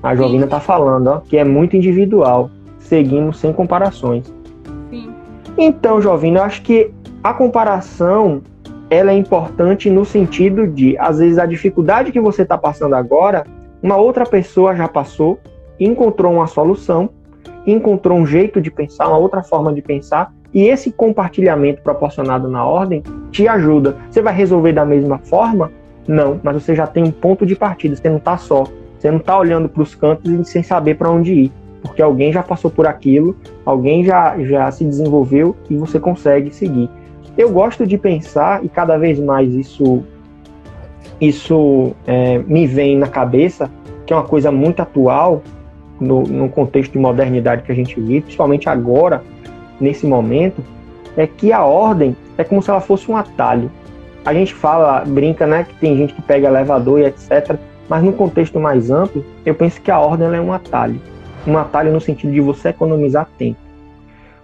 [0.03, 4.33] A Jovina está falando ó, que é muito individual, seguindo sem comparações.
[4.89, 5.13] Sim.
[5.57, 6.91] Então, Jovina, eu acho que
[7.23, 8.41] a comparação
[8.89, 13.45] ela é importante no sentido de, às vezes, a dificuldade que você está passando agora,
[13.81, 15.39] uma outra pessoa já passou,
[15.79, 17.09] encontrou uma solução,
[17.65, 22.65] encontrou um jeito de pensar, uma outra forma de pensar, e esse compartilhamento proporcionado na
[22.65, 23.95] ordem te ajuda.
[24.09, 25.71] Você vai resolver da mesma forma?
[26.07, 28.65] Não, mas você já tem um ponto de partida, você não está só.
[28.99, 32.43] Você não está olhando para os cantos sem saber para onde ir, porque alguém já
[32.43, 36.87] passou por aquilo, alguém já, já se desenvolveu e você consegue seguir.
[37.37, 40.03] Eu gosto de pensar, e cada vez mais isso,
[41.21, 43.69] isso é, me vem na cabeça,
[44.07, 45.43] que é uma coisa muito atual
[45.99, 49.23] no, no contexto de modernidade que a gente vive, principalmente agora,
[49.79, 50.63] nesse momento,
[51.15, 53.69] é que a ordem é como se ela fosse um atalho.
[54.25, 57.55] A gente fala, brinca, né, que tem gente que pega elevador e etc.
[57.87, 60.99] Mas no contexto mais amplo, eu penso que a ordem é um atalho.
[61.45, 63.59] Um atalho no sentido de você economizar tempo.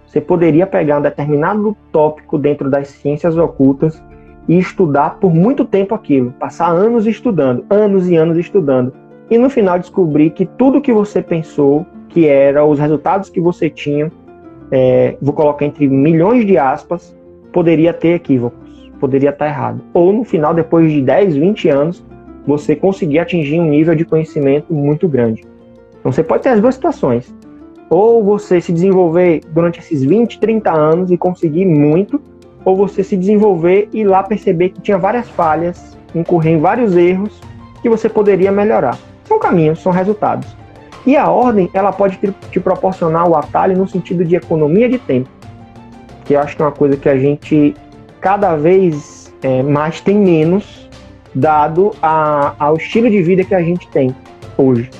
[0.06, 4.00] Você poderia pegar um determinado tópico dentro das ciências ocultas
[4.48, 8.92] e estudar por muito tempo aquilo, passar anos estudando, anos e anos estudando,
[9.30, 13.68] e no final descobrir que tudo que você pensou, que era os resultados que você
[13.68, 14.10] tinha,
[14.70, 17.14] é, vou colocar entre milhões de aspas,
[17.52, 19.82] poderia ter equívocos, poderia estar errado.
[19.92, 22.04] Ou no final, depois de 10, 20 anos,
[22.46, 25.44] você conseguir atingir um nível de conhecimento muito grande.
[26.00, 27.34] Então você pode ter as duas situações.
[27.90, 32.20] Ou você se desenvolver durante esses 20, 30 anos e conseguir muito,
[32.64, 37.40] ou você se desenvolver e lá perceber que tinha várias falhas, incorrer em vários erros
[37.82, 38.98] que você poderia melhorar.
[39.24, 40.56] São caminhos, são resultados.
[41.06, 42.18] E a ordem, ela pode
[42.50, 45.28] te, proporcionar o atalho no sentido de economia de tempo,
[46.24, 47.74] que eu acho que é uma coisa que a gente
[48.20, 50.88] cada vez é, mais tem menos
[51.34, 54.14] dado a, ao estilo de vida que a gente tem
[54.56, 54.90] hoje.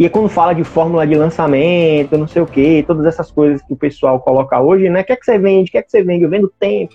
[0.00, 3.74] E quando fala de fórmula de lançamento, não sei o que, todas essas coisas que
[3.74, 5.02] o pessoal coloca hoje, né?
[5.02, 5.68] O que é que você vende?
[5.68, 6.24] O que é que você vende?
[6.24, 6.94] Eu vendo tempo.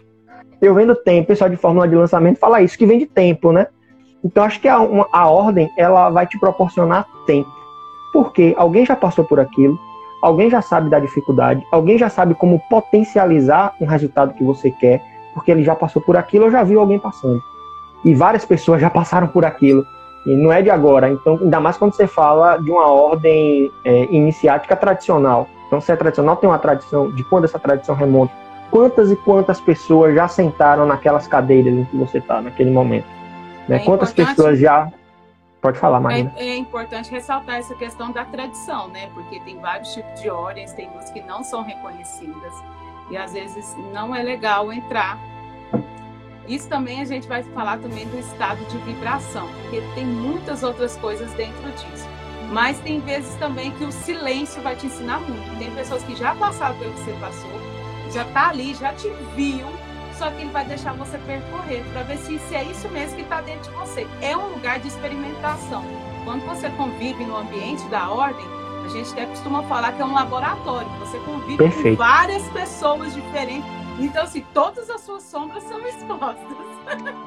[0.60, 1.26] Eu vendo tempo.
[1.26, 3.68] O pessoal de fórmula de lançamento fala isso, que vende tempo, né?
[4.24, 7.48] Então acho que a, uma, a ordem, ela vai te proporcionar tempo.
[8.12, 9.78] Porque alguém já passou por aquilo,
[10.20, 15.00] alguém já sabe da dificuldade, alguém já sabe como potencializar um resultado que você quer,
[15.32, 17.40] porque ele já passou por aquilo ou já viu alguém passando
[18.06, 19.86] e várias pessoas já passaram por aquilo.
[20.26, 21.10] E não é de agora.
[21.10, 25.48] Então, ainda mais quando você fala de uma ordem é, iniciática tradicional.
[25.68, 27.12] Então, se é tradicional, tem uma tradição.
[27.12, 28.34] De quando essa tradição remonta?
[28.72, 33.06] Quantas e quantas pessoas já sentaram naquelas cadeiras em que você está naquele momento?
[33.68, 33.78] Né?
[33.78, 34.92] É quantas pessoas já.
[35.62, 36.32] Pode falar, Marina.
[36.36, 39.10] É, é, importante ressaltar essa questão da tradição, né?
[39.16, 42.54] Porque tem vários tipos de ordens, tem umas que não são reconhecidas.
[43.10, 45.18] E às vezes não é legal entrar
[46.48, 50.96] isso também a gente vai falar também do estado de vibração, porque tem muitas outras
[50.98, 52.08] coisas dentro disso.
[52.52, 55.58] Mas tem vezes também que o silêncio vai te ensinar muito.
[55.58, 57.50] Tem pessoas que já passaram pelo que você passou,
[58.12, 59.66] já tá ali, já te viu,
[60.18, 63.24] só que ele vai deixar você percorrer para ver se, se é isso mesmo que
[63.24, 64.08] está dentro de você.
[64.22, 65.84] É um lugar de experimentação.
[66.24, 68.46] Quando você convive no ambiente da ordem,
[68.86, 70.88] a gente até costuma falar que é um laboratório.
[71.00, 71.98] Você convive Perfeito.
[71.98, 76.58] com várias pessoas diferentes então, assim, todas as suas sombras são expostas.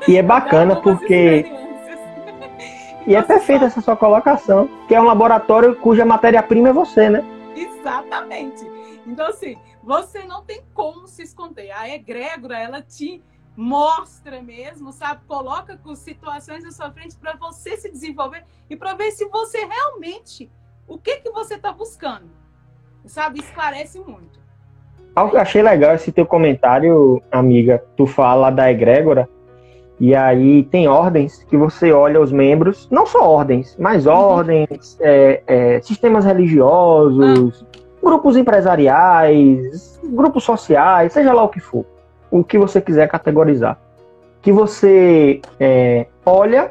[0.07, 1.45] E é bacana porque.
[3.07, 7.25] E é perfeita essa sua colocação, que é um laboratório cuja matéria-prima é você, né?
[7.57, 8.71] Exatamente.
[9.07, 11.71] Então, assim, você não tem como se esconder.
[11.71, 13.23] A egrégora, ela te
[13.57, 15.25] mostra mesmo, sabe?
[15.27, 19.65] Coloca com situações na sua frente para você se desenvolver e para ver se você
[19.65, 20.51] realmente
[20.87, 22.31] o que que você está buscando,
[23.07, 23.41] sabe?
[23.41, 24.39] Esclarece muito.
[25.37, 27.83] Achei legal esse teu comentário, amiga.
[27.97, 29.29] Tu fala da egrégora,
[30.01, 34.13] e aí tem ordens que você olha os membros, não só ordens, mas uhum.
[34.13, 37.65] ordens, é, é, sistemas religiosos,
[38.03, 41.85] grupos empresariais, grupos sociais, seja lá o que for,
[42.31, 43.77] o que você quiser categorizar.
[44.41, 46.71] Que você é, olha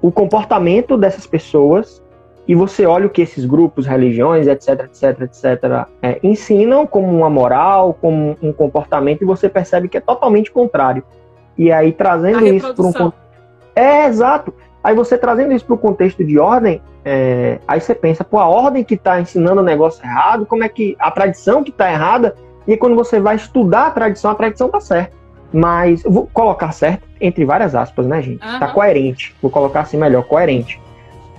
[0.00, 2.00] o comportamento dessas pessoas
[2.46, 7.30] e você olha o que esses grupos, religiões, etc, etc, etc, é, ensinam como uma
[7.30, 11.04] moral, como um comportamento, e você percebe que é totalmente contrário.
[11.56, 13.12] E aí, trazendo isso para um.
[13.76, 14.52] É, exato.
[14.82, 18.48] Aí você trazendo isso para o contexto de ordem, é, aí você pensa, pô, a
[18.48, 20.96] ordem que está ensinando o negócio errado, como é que.
[20.98, 22.34] A tradição que está errada,
[22.66, 25.12] e quando você vai estudar a tradição, a tradição está certa.
[25.52, 28.44] Mas, vou colocar certo, entre várias aspas, né, gente?
[28.44, 29.36] Está coerente.
[29.40, 30.80] Vou colocar assim melhor, coerente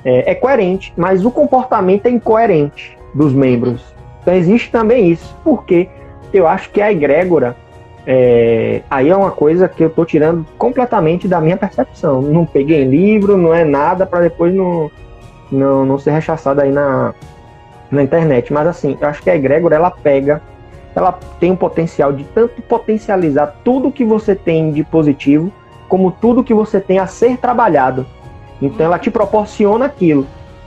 [0.04, 3.94] é, é coerente, mas o comportamento é incoerente dos membros.
[4.22, 5.90] Então existe também isso, porque
[6.34, 7.56] eu acho que a egrégora
[8.06, 12.22] é, aí é uma coisa que eu estou tirando completamente da minha percepção.
[12.22, 14.92] Não peguei em livro, não é nada para depois não,
[15.52, 17.14] não, não ser rechaçado aí na,
[17.90, 18.52] na internet.
[18.52, 20.42] Mas assim, eu acho que a egrégora ela pega,
[20.96, 25.52] ela tem um potencial de tanto potencializar tudo que você tem de positivo,
[25.88, 28.06] como tudo que você tem a ser trabalhado.
[28.66, 30.26] Então ela te proporciona aquilo.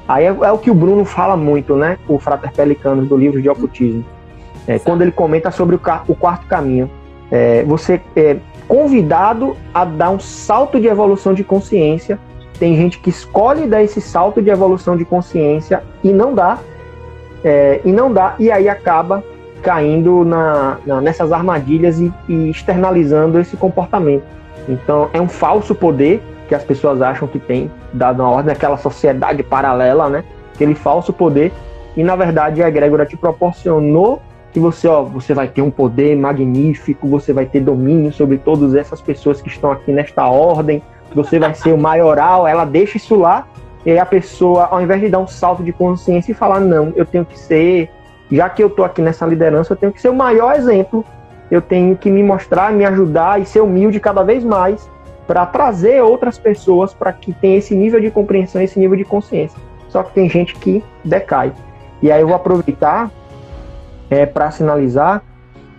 [0.08, 1.98] Aí é, é o que o Bruno fala muito, né?
[2.08, 4.04] O Frater Pelicanos do livro de ocultismo.
[4.66, 6.90] É, quando ele comenta sobre o, o quarto caminho.
[7.30, 8.36] É, você é
[8.68, 12.18] convidado a dar um salto de evolução de consciência.
[12.58, 16.58] Tem gente que escolhe dar esse salto de evolução de consciência e não dá.
[17.44, 19.22] É, e não dá, e aí acaba
[19.62, 24.24] caindo na, na nessas armadilhas e, e externalizando esse comportamento.
[24.68, 28.76] Então é um falso poder que as pessoas acham que tem, dado uma ordem, aquela
[28.76, 30.24] sociedade paralela, né?
[30.54, 31.52] Aquele falso poder.
[31.96, 34.20] E na verdade a egrégora te proporcionou
[34.52, 38.74] que você, ó, você vai ter um poder magnífico, você vai ter domínio sobre todas
[38.74, 40.82] essas pessoas que estão aqui nesta ordem,
[41.14, 43.46] você vai ser o maioral, ela deixa isso lá,
[43.84, 46.92] e aí a pessoa, ao invés de dar um salto de consciência e falar, não,
[46.96, 47.90] eu tenho que ser,
[48.30, 51.04] já que eu tô aqui nessa liderança, eu tenho que ser o maior exemplo,
[51.50, 54.90] eu tenho que me mostrar, me ajudar e ser humilde cada vez mais,
[55.26, 59.58] para trazer outras pessoas para que tenha esse nível de compreensão, esse nível de consciência.
[59.88, 61.52] Só que tem gente que decai.
[62.02, 63.10] E aí eu vou aproveitar
[64.08, 65.22] é, para sinalizar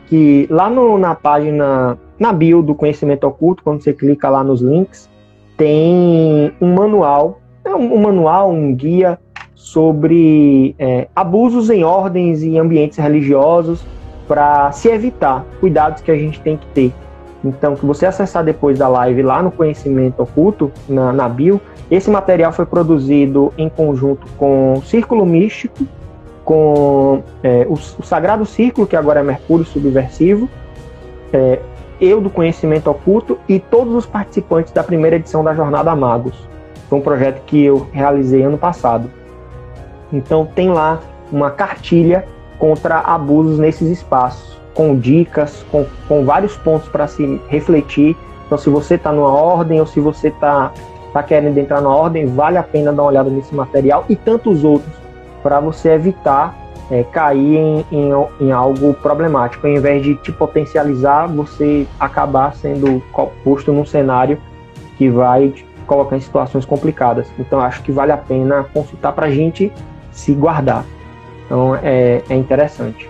[0.07, 4.61] que lá no, na página, na bio do Conhecimento Oculto, quando você clica lá nos
[4.61, 5.09] links,
[5.55, 9.19] tem um manual, é um, um manual, um guia
[9.55, 13.85] sobre é, abusos em ordens e ambientes religiosos
[14.27, 16.93] para se evitar, cuidados que a gente tem que ter
[17.47, 22.09] então, que você acessar depois da live lá no Conhecimento Oculto, na, na bio, esse
[22.09, 25.85] material foi produzido em conjunto com o Círculo Místico,
[26.43, 30.49] com é, o, o, Sagrado Círculo, que agora é Mercúrio Subversivo,
[31.31, 31.59] é,
[31.99, 36.47] eu do Conhecimento Oculto e todos os participantes da primeira edição da Jornada Magos.
[36.89, 39.09] Foi um projeto que eu realizei ano passado.
[40.11, 40.99] Então tem lá
[41.31, 42.25] uma cartilha
[42.57, 48.15] contra abusos nesses espaços com dicas, com, com vários pontos para se refletir.
[48.45, 50.71] Então, se você está numa ordem ou se você está
[51.11, 54.63] tá querendo entrar na ordem, vale a pena dar uma olhada nesse material e tantos
[54.63, 54.93] outros
[55.41, 56.55] para você evitar
[56.91, 59.65] é, cair em, em, em, algo problemático.
[59.65, 63.01] Ao invés de te potencializar, você acabar sendo
[63.43, 64.37] posto num cenário
[64.95, 67.27] que vai te colocar em situações complicadas.
[67.39, 69.73] Então, acho que vale a pena consultar para a gente
[70.11, 70.85] se guardar.
[71.45, 73.09] Então, é, é interessante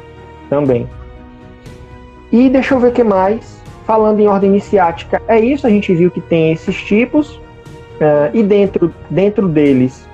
[0.50, 0.88] também.
[2.32, 3.58] E deixa eu ver o que mais.
[3.86, 5.66] Falando em ordem iniciática, é isso.
[5.66, 7.36] A gente viu que tem esses tipos.
[7.36, 10.08] Uh, e dentro, dentro deles,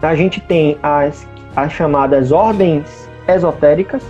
[0.00, 4.02] a gente tem as, as chamadas ordens esotéricas.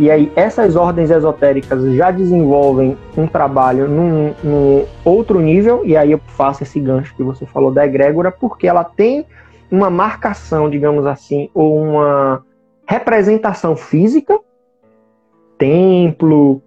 [0.00, 5.82] E aí, essas ordens esotéricas já desenvolvem um trabalho num, num outro nível.
[5.84, 9.24] E aí, eu faço esse gancho que você falou da egrégora, porque ela tem
[9.70, 12.42] uma marcação, digamos assim, ou uma
[12.86, 14.38] representação física
[15.64, 16.62] templo,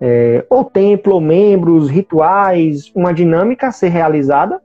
[0.00, 4.60] é, ou templo, ou membros, rituais, uma dinâmica a ser realizada.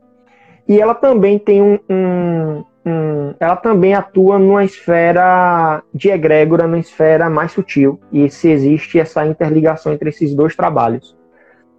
[0.68, 6.80] E ela também tem um, um, um, ela também atua numa esfera de egrégora, numa
[6.80, 8.00] esfera mais sutil.
[8.12, 11.14] E se existe essa interligação entre esses dois trabalhos.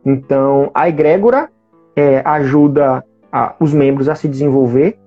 [0.04, 1.48] Então, a egrégora
[1.96, 4.98] é, ajuda a, os membros a se desenvolver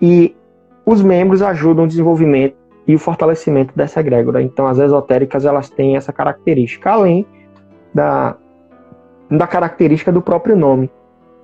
[0.00, 0.36] e
[0.84, 4.42] os membros ajudam o desenvolvimento e o fortalecimento dessa egrégora.
[4.42, 7.26] Então, as esotéricas elas têm essa característica, além
[7.94, 8.36] da,
[9.30, 10.90] da característica do próprio nome.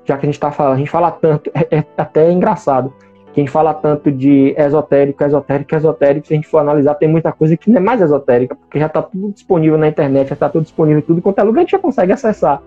[0.04, 2.92] Já que a gente está falando, a gente fala tanto, é, é até engraçado,
[3.32, 7.08] que a gente fala tanto de esotérico, esotérico, esotérico, se a gente for analisar, tem
[7.08, 10.34] muita coisa que não é mais esotérica, porque já está tudo disponível na internet, já
[10.34, 12.62] está tudo disponível em tudo quanto é lugar, a gente já consegue acessar.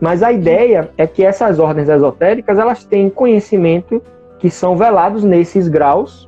[0.00, 4.00] Mas a ideia é que essas ordens esotéricas, elas têm conhecimento
[4.38, 6.25] que são velados nesses graus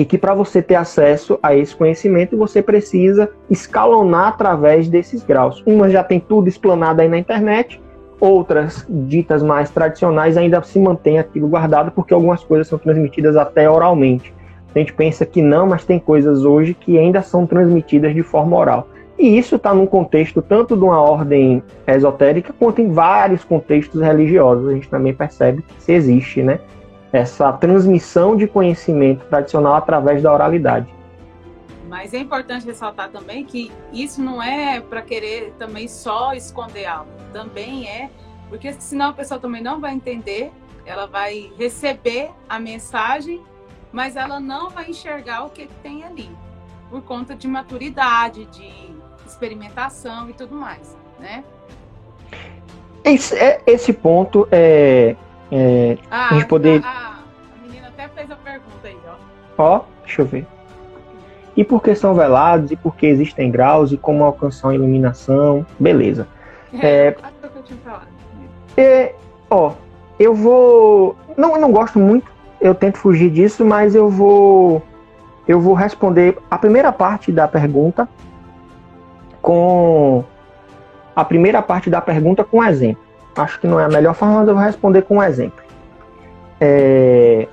[0.00, 5.62] e que para você ter acesso a esse conhecimento, você precisa escalonar através desses graus.
[5.66, 7.78] Uma já tem tudo explanado aí na internet,
[8.18, 13.68] outras ditas mais tradicionais ainda se mantém aquilo guardado porque algumas coisas são transmitidas até
[13.68, 14.32] oralmente.
[14.74, 18.56] A gente pensa que não, mas tem coisas hoje que ainda são transmitidas de forma
[18.56, 18.88] oral.
[19.18, 24.66] E isso está num contexto tanto de uma ordem esotérica quanto em vários contextos religiosos.
[24.66, 26.58] A gente também percebe que existe, né?
[27.12, 30.88] Essa transmissão de conhecimento tradicional através da oralidade.
[31.88, 37.10] Mas é importante ressaltar também que isso não é para querer também só esconder algo.
[37.32, 38.08] Também é,
[38.48, 40.52] porque senão a pessoa também não vai entender,
[40.86, 43.40] ela vai receber a mensagem,
[43.92, 46.30] mas ela não vai enxergar o que, tem ali,
[46.88, 48.70] por conta de maturidade, de
[49.26, 51.42] experimentação e tudo mais, né?
[53.04, 55.16] Esse, é, esse ponto é,
[55.50, 56.84] é ah, a gente poder.
[56.84, 56.99] A, a
[59.62, 59.80] ó.
[60.04, 60.46] Deixa eu ver
[61.56, 65.66] e por que são velados, e por que existem graus, e como alcançar a iluminação,
[65.78, 66.26] beleza.
[66.72, 67.14] É,
[68.76, 69.14] é, é,
[69.50, 69.72] ó,
[70.18, 71.16] eu vou.
[71.36, 74.82] Não, eu não gosto muito, eu tento fugir disso, mas eu vou.
[75.46, 78.08] Eu vou responder a primeira parte da pergunta
[79.42, 80.24] com.
[81.14, 83.02] A primeira parte da pergunta com um exemplo.
[83.36, 85.62] Acho que não é a melhor forma, mas eu vou responder com um exemplo.
[86.60, 87.48] É,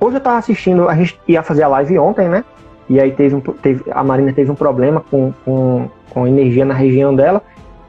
[0.00, 2.44] hoje eu estava assistindo, a gente ia fazer a live ontem, né?
[2.88, 6.74] E aí teve, um, teve a Marina teve um problema com, com, com energia na
[6.74, 7.42] região dela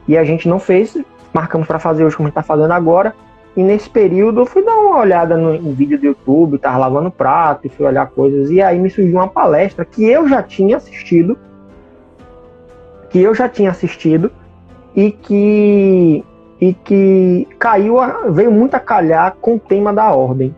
[0.06, 0.96] e a gente não fez.
[1.32, 3.14] Marcamos para fazer hoje como a gente está fazendo agora.
[3.56, 7.10] E nesse período eu fui dar uma olhada no, no vídeo do YouTube, tava lavando
[7.10, 8.50] prato fui olhar coisas.
[8.50, 11.38] E aí me surgiu uma palestra que eu já tinha assistido,
[13.08, 14.30] que eu já tinha assistido
[14.94, 16.24] e que
[16.60, 17.96] e que caiu,
[18.32, 20.54] veio muito a calhar com o tema da ordem,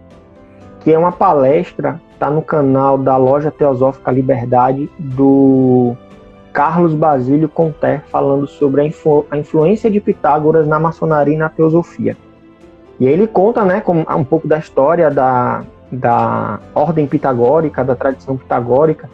[0.83, 5.97] que é uma palestra está no canal da Loja Teosófica Liberdade do
[6.53, 11.49] Carlos Basílio Conter, falando sobre a, influ a, influência de Pitágoras na maçonaria e na
[11.49, 12.17] teosofia.
[13.01, 18.37] E ele conta né, com, um pouco da história da, da ordem pitagórica, da tradição
[18.37, 19.11] pitagórica.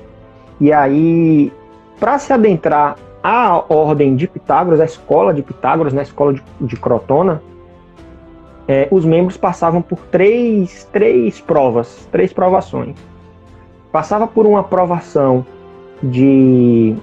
[0.61, 1.53] E aí,
[1.99, 6.43] para se adentrar à ordem de Pitágoras, a escola de Pitágoras, na né, escola de,
[6.61, 7.41] de Crotona,
[8.69, 12.95] é, os membros passavam por três, três provas, três provações.
[13.91, 15.45] Passava por uma provação
[16.03, 16.95] de,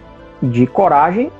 [0.41, 1.31] de coragem,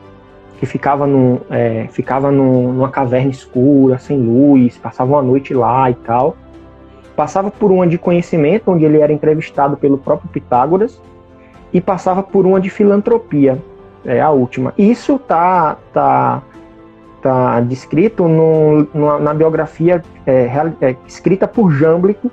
[0.59, 5.91] que ficava, num, é, ficava num, numa caverna escura, sem luz, passava uma noite lá
[5.91, 6.35] e tal.
[7.15, 10.99] Passava por uma de conhecimento, onde ele era entrevistado pelo próprio Pitágoras,
[11.71, 13.61] e passava por uma de filantropia,
[14.03, 14.73] é a última.
[14.77, 16.41] Isso tá, tá
[17.25, 20.47] está descrito no, no, na biografia é,
[20.81, 22.31] é, escrita por Jâmblico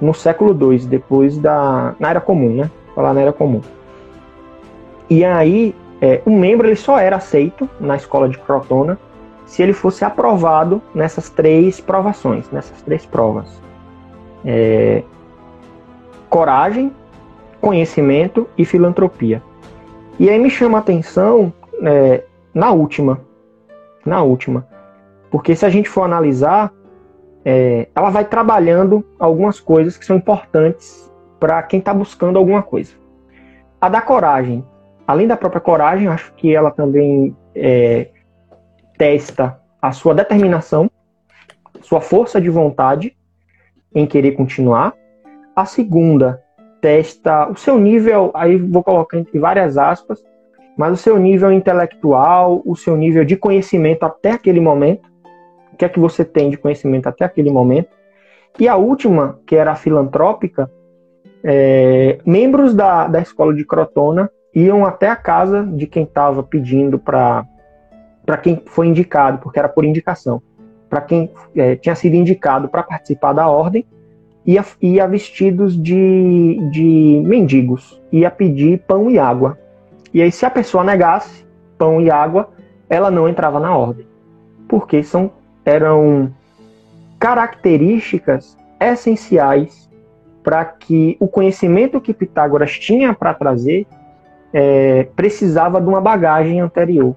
[0.00, 2.70] no século II, depois da na era comum, né?
[2.94, 3.60] Falar na era comum.
[5.08, 8.98] E aí, é, um membro ele só era aceito na escola de Crotona
[9.46, 13.60] se ele fosse aprovado nessas três provações, nessas três provas:
[14.44, 15.04] é,
[16.28, 16.92] coragem,
[17.60, 19.40] conhecimento e filantropia.
[20.18, 23.20] E aí me chama a atenção é, na última,
[24.04, 24.66] na última.
[25.30, 26.72] Porque se a gente for analisar,
[27.44, 32.92] é, ela vai trabalhando algumas coisas que são importantes para quem está buscando alguma coisa.
[33.80, 34.64] A da coragem,
[35.06, 38.08] além da própria coragem, acho que ela também é,
[38.96, 40.90] testa a sua determinação,
[41.82, 43.14] sua força de vontade
[43.94, 44.94] em querer continuar.
[45.54, 46.42] A segunda
[46.80, 50.22] testa o seu nível, aí vou colocar entre várias aspas,
[50.76, 55.08] mas o seu nível intelectual, o seu nível de conhecimento até aquele momento,
[55.72, 57.88] o que é que você tem de conhecimento até aquele momento.
[58.58, 60.70] E a última, que era a filantrópica,
[61.42, 66.98] é, membros da, da escola de Crotona iam até a casa de quem estava pedindo
[66.98, 67.44] para
[68.42, 70.40] quem foi indicado, porque era por indicação,
[70.88, 73.84] para quem é, tinha sido indicado para participar da ordem,
[74.46, 79.58] ia, ia vestidos de, de mendigos, ia pedir pão e água
[80.14, 81.44] e aí, se a pessoa negasse
[81.76, 82.48] pão e água,
[82.88, 84.06] ela não entrava na ordem,
[84.68, 85.28] porque são,
[85.64, 86.32] eram
[87.18, 89.90] características essenciais
[90.40, 93.88] para que o conhecimento que Pitágoras tinha para trazer
[94.52, 97.16] é, precisava de uma bagagem anterior.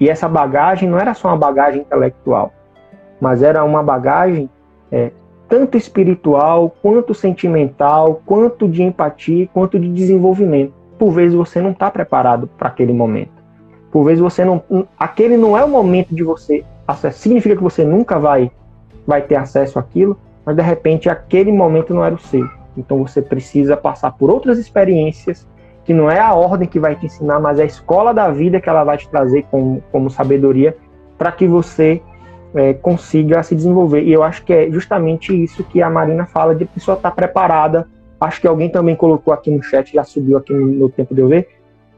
[0.00, 2.50] E essa bagagem não era só uma bagagem intelectual,
[3.20, 4.48] mas era uma bagagem
[4.90, 5.10] é,
[5.50, 11.90] tanto espiritual, quanto sentimental, quanto de empatia, quanto de desenvolvimento por vezes você não está
[11.90, 13.38] preparado para aquele momento.
[13.90, 14.62] Por vezes você não.
[14.98, 17.12] Aquele não é o momento de você acessar.
[17.12, 18.50] Significa que você nunca vai,
[19.06, 22.48] vai ter acesso àquilo, mas de repente aquele momento não era o seu.
[22.76, 25.46] Então você precisa passar por outras experiências,
[25.84, 28.60] que não é a ordem que vai te ensinar, mas é a escola da vida
[28.60, 30.76] que ela vai te trazer como, como sabedoria,
[31.16, 32.02] para que você
[32.54, 34.02] é, consiga se desenvolver.
[34.02, 37.10] E eu acho que é justamente isso que a Marina fala, de a pessoa estar
[37.10, 37.88] tá preparada.
[38.20, 41.20] Acho que alguém também colocou aqui no chat, já subiu aqui no, no tempo de
[41.20, 41.48] eu ver,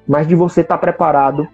[0.06, 1.48] mas de você estar tá preparado.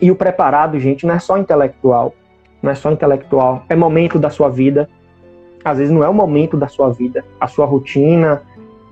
[0.00, 2.14] E o preparado, gente, não é só intelectual.
[2.62, 3.64] Não é só intelectual.
[3.68, 4.88] É momento da sua vida.
[5.64, 7.24] Às vezes não é o momento da sua vida.
[7.40, 8.42] A sua rotina,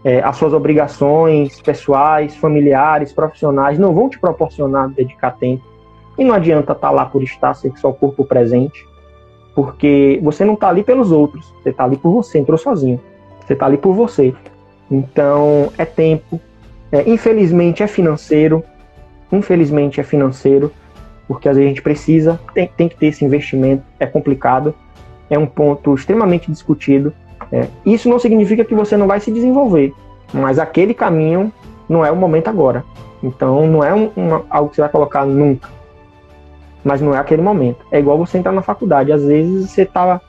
[0.04, 5.64] é, as suas obrigações pessoais, familiares, profissionais não vão te proporcionar dedicar tempo.
[6.18, 8.86] E não adianta estar tá lá por estar, ser só o corpo presente,
[9.54, 13.00] porque você não está ali pelos outros, você está ali por você, entrou sozinho.
[13.44, 14.34] Você está ali por você.
[14.90, 16.40] Então, é tempo.
[16.90, 18.64] É, infelizmente, é financeiro.
[19.30, 20.72] Infelizmente, é financeiro,
[21.28, 24.74] porque às vezes a gente precisa, tem, tem que ter esse investimento, é complicado,
[25.28, 27.12] é um ponto extremamente discutido.
[27.52, 29.94] É, isso não significa que você não vai se desenvolver,
[30.32, 31.52] mas aquele caminho
[31.88, 32.84] não é o momento agora.
[33.22, 35.68] Então não é um, uma, algo que você vai colocar nunca.
[36.82, 37.84] Mas não é aquele momento.
[37.92, 39.12] É igual você entrar na faculdade.
[39.12, 40.20] Às vezes você estava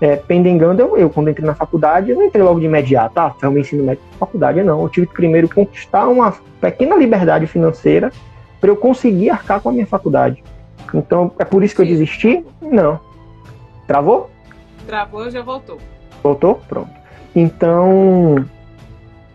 [0.00, 0.82] é, pendengando.
[0.82, 3.18] Eu, eu, quando entrei na faculdade, eu não entrei logo de imediato.
[3.18, 4.62] Ah, foi um ensino médio na faculdade.
[4.62, 4.82] Não.
[4.82, 8.12] Eu tive que primeiro conquistar uma pequena liberdade financeira
[8.60, 10.42] para eu conseguir arcar com a minha faculdade.
[10.94, 12.44] Então, é por isso que eu desisti?
[12.60, 13.00] Não.
[13.86, 14.30] Travou?
[14.86, 15.78] Travou, já voltou.
[16.22, 16.60] Voltou?
[16.68, 16.90] Pronto.
[17.34, 18.44] Então,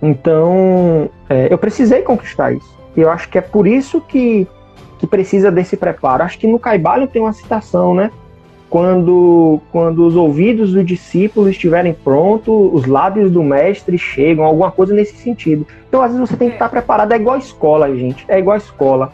[0.01, 2.77] então é, eu precisei conquistar isso.
[2.95, 4.47] E eu acho que é por isso que,
[4.97, 6.23] que precisa desse preparo.
[6.23, 8.11] Acho que no Caibalho tem uma citação, né?
[8.71, 14.93] Quando, quando os ouvidos do discípulo estiverem prontos, os lábios do mestre chegam, alguma coisa
[14.93, 15.67] nesse sentido.
[15.89, 17.11] Então, às vezes, você tem que estar preparado.
[17.11, 18.23] É igual a escola, gente.
[18.29, 19.11] É igual a escola.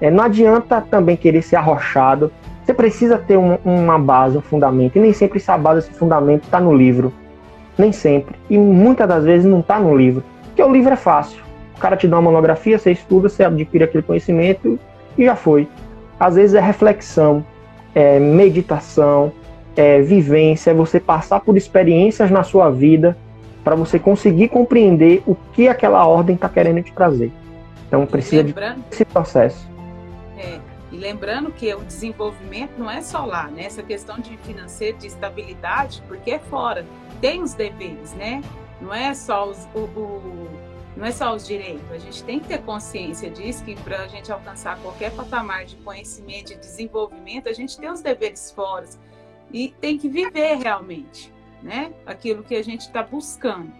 [0.00, 2.32] É, não adianta também querer ser arrochado.
[2.64, 4.96] Você precisa ter um, uma base, um fundamento.
[4.96, 7.12] E nem sempre essa base, esse fundamento está no livro.
[7.76, 8.34] Nem sempre.
[8.48, 10.24] E muitas das vezes não está no livro.
[10.46, 11.42] Porque o livro é fácil.
[11.76, 14.78] O cara te dá uma monografia, você estuda, você adquire aquele conhecimento
[15.18, 15.68] e já foi.
[16.18, 17.44] Às vezes é reflexão,
[17.94, 19.32] é meditação,
[19.76, 23.16] é vivência, é você passar por experiências na sua vida
[23.62, 27.32] para você conseguir compreender o que aquela ordem está querendo te trazer.
[27.88, 28.84] Então precisa Lembrando.
[28.90, 29.68] desse processo.
[30.36, 30.58] É,
[30.92, 33.64] e lembrando que o desenvolvimento não é só lá, né?
[33.64, 36.84] Essa questão de financeiro, de estabilidade, porque é fora.
[37.20, 38.42] Tem os deveres, né?
[38.80, 40.48] Não é só os, o, o,
[40.96, 41.90] não é só os direitos.
[41.90, 45.76] A gente tem que ter consciência disso, que para a gente alcançar qualquer patamar de
[45.76, 48.86] conhecimento e de desenvolvimento, a gente tem os deveres fora.
[49.52, 51.32] E tem que viver realmente,
[51.62, 51.92] né?
[52.06, 53.72] Aquilo que a gente está buscando.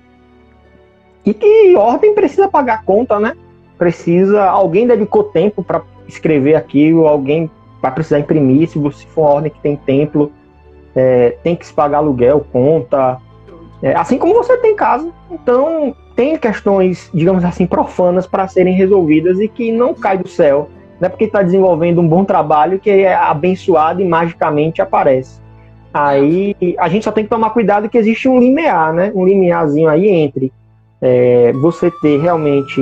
[1.25, 3.37] E que ordem precisa pagar conta, né?
[3.79, 4.45] Precisa.
[4.45, 7.51] Alguém dedicou tempo para escrever aquilo, alguém
[7.81, 10.33] vai precisar imprimir, se você for uma ordem que tem templo,
[10.95, 13.21] é, tem que se pagar aluguel, conta,
[13.83, 15.12] é, assim como você tem casa.
[15.31, 20.69] Então, tem questões, digamos assim, profanas para serem resolvidas e que não cai do céu.
[21.01, 25.41] Não é porque está desenvolvendo um bom trabalho que é abençoado e magicamente aparece.
[25.93, 29.12] Aí a gente só tem que tomar cuidado que existe um limiar, né?
[29.15, 30.53] Um limiarzinho aí entre
[31.01, 32.81] é, você ter realmente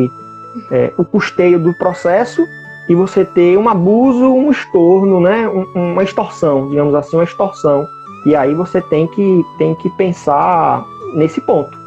[0.70, 2.43] é, o custeio do processo
[2.89, 5.49] e você ter um abuso, um estorno, né?
[5.49, 7.87] Um, uma extorsão, digamos assim, uma extorsão.
[8.24, 11.82] E aí você tem que, tem que pensar nesse ponto.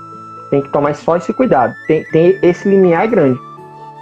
[0.56, 1.76] Tem que tomar só esse cuidado.
[1.86, 3.40] Tem, tem esse limiar é grande.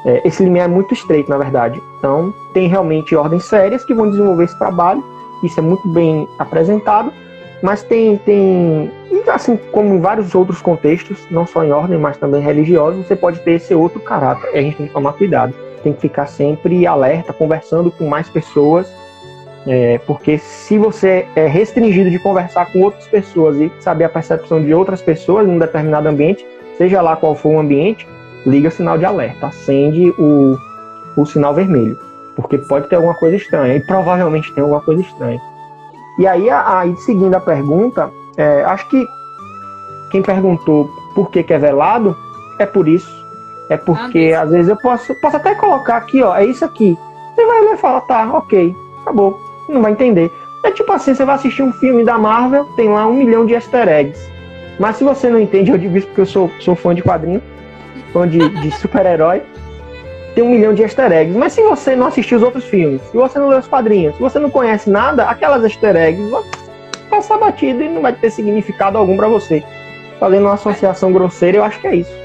[0.05, 1.81] É, esse limiar é muito estreito, na verdade.
[1.97, 5.03] Então, tem realmente ordens sérias que vão desenvolver esse trabalho.
[5.43, 7.11] Isso é muito bem apresentado.
[7.63, 8.91] Mas tem, tem,
[9.27, 13.39] assim como em vários outros contextos, não só em ordem, mas também religiosos, você pode
[13.39, 14.51] ter esse outro caráter.
[14.53, 18.29] E a gente tem que tomar cuidado tem que ficar sempre alerta, conversando com mais
[18.29, 18.87] pessoas,
[19.67, 24.61] é, porque se você é restringido de conversar com outras pessoas e saber a percepção
[24.61, 26.45] de outras pessoas em um determinado ambiente,
[26.77, 28.07] seja lá qual for o ambiente,
[28.45, 30.57] liga o sinal de alerta, acende o,
[31.15, 31.97] o sinal vermelho,
[32.35, 35.41] porque pode ter alguma coisa estranha, e provavelmente tem alguma coisa estranha.
[36.19, 39.07] E aí, aí seguindo a pergunta, é, acho que
[40.11, 42.15] quem perguntou por que, que é velado
[42.59, 43.23] é por isso
[43.69, 46.97] é porque às vezes eu posso, posso até colocar aqui, ó, é isso aqui.
[47.33, 49.39] Você vai ler e fala, tá, ok, acabou.
[49.67, 50.31] Não vai entender.
[50.63, 53.53] É tipo assim, você vai assistir um filme da Marvel, tem lá um milhão de
[53.53, 54.31] easter eggs.
[54.79, 57.41] Mas se você não entende, eu digo isso porque eu sou, sou fã de quadrinho,
[58.11, 59.43] fã de, de super-herói,
[60.33, 61.37] tem um milhão de easter eggs.
[61.37, 64.21] Mas se você não assistiu os outros filmes, se você não leu os quadrinhos, se
[64.21, 66.43] você não conhece nada, aquelas easter eggs vão
[67.09, 69.63] passar batido e não vai ter significado algum para você.
[70.19, 72.23] Fazendo uma associação grosseira, eu acho que é isso.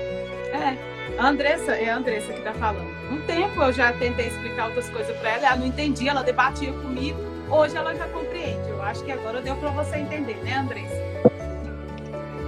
[1.19, 2.98] A Andressa, é a Andressa que está falando.
[3.11, 6.73] Um tempo eu já tentei explicar outras coisas para ela, ela não entendia, ela debatia
[6.73, 7.19] comigo.
[7.51, 8.69] Hoje ela já compreende.
[8.69, 11.09] Eu acho que agora deu para você entender, né, Andressa?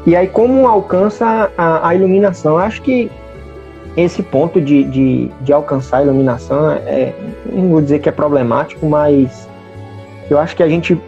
[0.06, 2.52] E aí, como alcança a, a iluminação?
[2.52, 3.10] Eu acho que
[3.96, 7.12] esse ponto de, de, de alcançar a iluminação é,
[7.46, 9.48] não vou dizer que é problemático, mas
[10.28, 11.00] eu acho que a gente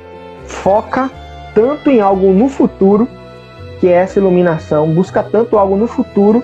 [0.46, 1.11] foca
[1.55, 3.09] tanto em algo no futuro,
[3.80, 6.42] que é essa iluminação, busca tanto algo no futuro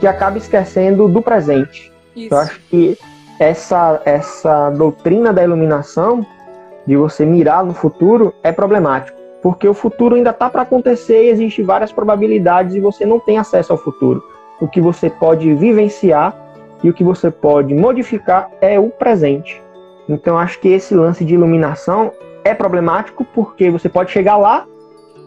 [0.00, 1.92] que acaba esquecendo do presente.
[2.18, 2.34] Isso.
[2.34, 2.98] Eu acho que
[3.38, 6.26] essa, essa doutrina da iluminação,
[6.86, 9.16] de você mirar no futuro, é problemático.
[9.42, 13.38] Porque o futuro ainda está para acontecer e existem várias probabilidades e você não tem
[13.38, 14.22] acesso ao futuro.
[14.60, 16.34] O que você pode vivenciar
[16.82, 19.62] e o que você pode modificar é o presente.
[20.08, 22.12] Então acho que esse lance de iluminação
[22.44, 24.66] é problemático porque você pode chegar lá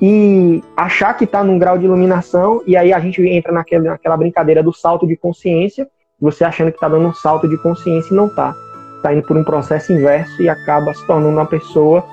[0.01, 4.17] e achar que está num grau de iluminação e aí a gente entra naquela, naquela
[4.17, 5.87] brincadeira do salto de consciência,
[6.21, 8.55] você achando que está dando um salto de consciência e não está.
[8.97, 12.05] Está indo por um processo inverso e acaba se tornando uma pessoa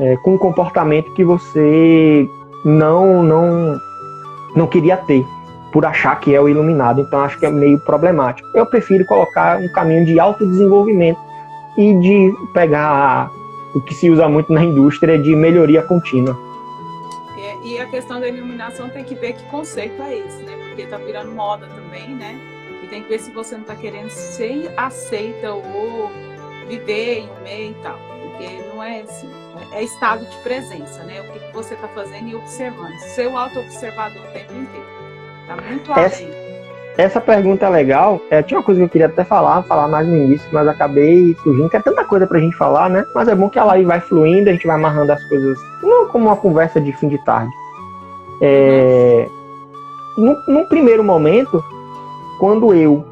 [0.00, 2.26] é, com um comportamento que você
[2.64, 3.78] não, não,
[4.56, 5.24] não queria ter
[5.72, 7.02] por achar que é o iluminado.
[7.02, 8.48] Então acho que é meio problemático.
[8.54, 11.20] Eu prefiro colocar um caminho de autodesenvolvimento
[11.76, 13.30] e de pegar
[13.74, 16.36] o que se usa muito na indústria de melhoria contínua.
[17.38, 20.56] É, e a questão da iluminação tem que ver que conceito é esse, né?
[20.66, 22.40] Porque tá virando moda também, né?
[22.90, 26.10] Tem que ver se você não está querendo ser aceita ou
[26.66, 27.96] viver em um meio e tal.
[28.20, 29.30] Porque não é assim.
[29.72, 31.20] É estado de presença, né?
[31.20, 32.98] O que, você está fazendo e observando.
[33.14, 34.86] Ser o auto-observador o tempo inteiro.
[35.46, 36.50] Tá muito essa, além.
[36.98, 38.20] Essa pergunta é legal.
[38.30, 41.34] É, tinha uma coisa que eu queria até falar, falar mais no início, mas acabei
[41.36, 43.04] fugindo, que é tanta coisa pra gente falar, né?
[43.14, 46.08] Mas é bom que a live vai fluindo, a gente vai amarrando as coisas, não
[46.08, 47.52] como uma conversa de fim de tarde.
[48.42, 49.28] É,
[50.16, 51.62] no, no primeiro momento,
[52.40, 53.04] quando eu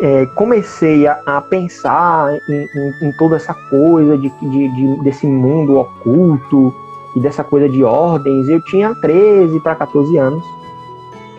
[0.00, 5.26] é, comecei a, a pensar em, em, em, toda essa coisa de, de, de, desse
[5.26, 6.72] mundo oculto
[7.16, 10.42] e dessa coisa de ordens, eu tinha 13 para 14 anos.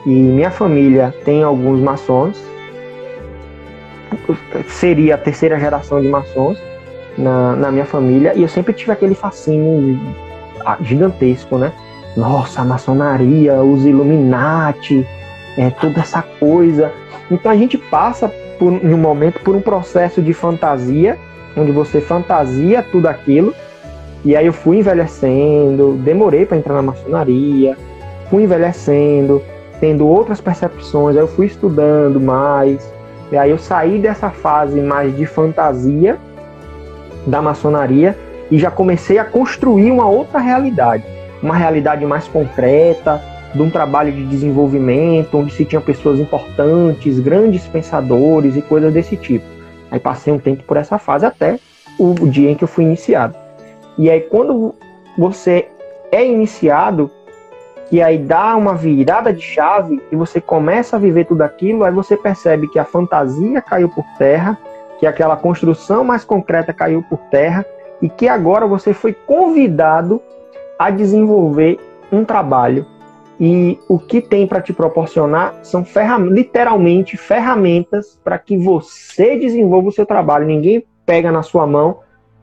[0.05, 2.37] E minha família tem alguns maçons.
[4.67, 6.57] Seria a terceira geração de maçons
[7.17, 8.33] na, na minha família.
[8.35, 9.97] E eu sempre tive aquele fascínio
[10.81, 11.73] gigantesco, né?
[12.15, 15.05] Nossa, a maçonaria, os Illuminati,
[15.57, 16.91] é, toda essa coisa.
[17.29, 18.27] Então a gente passa
[18.59, 21.17] por, um momento por um processo de fantasia,
[21.57, 23.53] onde você fantasia tudo aquilo.
[24.23, 27.77] E aí eu fui envelhecendo, demorei para entrar na maçonaria,
[28.29, 29.41] fui envelhecendo,
[29.79, 32.91] tendo outras percepções, aí eu fui estudando mais,
[33.31, 36.17] e aí eu saí dessa fase mais de fantasia
[37.25, 38.17] da maçonaria
[38.49, 41.03] e já comecei a construir uma outra realidade,
[41.41, 43.21] uma realidade mais concreta,
[43.55, 49.15] de um trabalho de desenvolvimento, onde se tinha pessoas importantes, grandes pensadores e coisas desse
[49.15, 49.45] tipo.
[49.89, 51.57] Aí passei um tempo por essa fase até
[51.97, 53.35] o dia em que eu fui iniciado.
[53.97, 54.75] E aí quando
[55.17, 55.69] você
[56.11, 57.09] é iniciado,
[57.89, 61.91] que aí dá uma virada de chave e você começa a viver tudo aquilo, aí
[61.93, 64.57] você percebe que a fantasia caiu por terra,
[64.99, 67.65] que aquela construção mais concreta caiu por terra
[68.01, 70.21] e que agora você foi convidado
[70.77, 71.79] a desenvolver
[72.11, 72.85] um trabalho.
[73.39, 79.89] E o que tem para te proporcionar são ferram literalmente ferramentas para que você desenvolva
[79.89, 80.45] o seu trabalho.
[80.45, 81.99] Ninguém pega na sua mão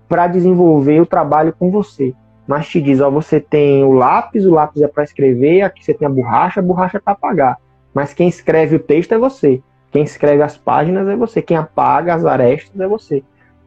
[0.08, 2.14] para desenvolver o trabalho com você
[2.46, 5.94] mas te diz, ó, você tem o lápis, o lápis é para escrever, aqui você
[5.94, 7.58] tem a borracha, a borracha é para apagar.
[7.94, 9.62] Mas quem escreve o texto é você.
[9.90, 11.40] Quem escreve as páginas é você.
[11.40, 13.22] Quem apaga as arestas é você.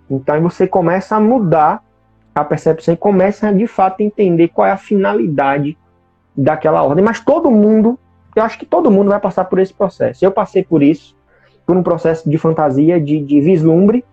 [0.10, 1.84] Então você começa a mudar
[2.34, 5.78] a percepção e começa a, de fato entender qual é a finalidade
[6.36, 7.04] daquela ordem.
[7.04, 7.98] Mas todo mundo,
[8.36, 10.24] eu acho que todo mundo vai passar por esse processo.
[10.24, 11.16] Eu passei por isso,
[11.66, 14.04] por um processo de fantasia, de, de vislumbre,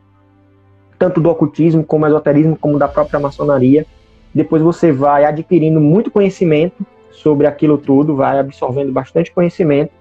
[0.99, 3.87] tanto do ocultismo como esoterismo, como da própria maçonaria
[4.35, 9.93] depois você vai adquirindo muito conhecimento sobre aquilo tudo, vai absorvendo bastante conhecimento,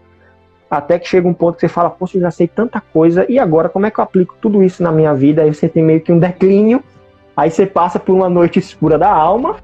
[0.69, 3.67] até que chega um ponto que você fala, poxa, já sei tanta coisa, e agora
[3.67, 5.41] como é que eu aplico tudo isso na minha vida?
[5.41, 6.81] Aí você tem meio que um declínio,
[7.35, 9.57] aí você passa por uma noite escura da alma,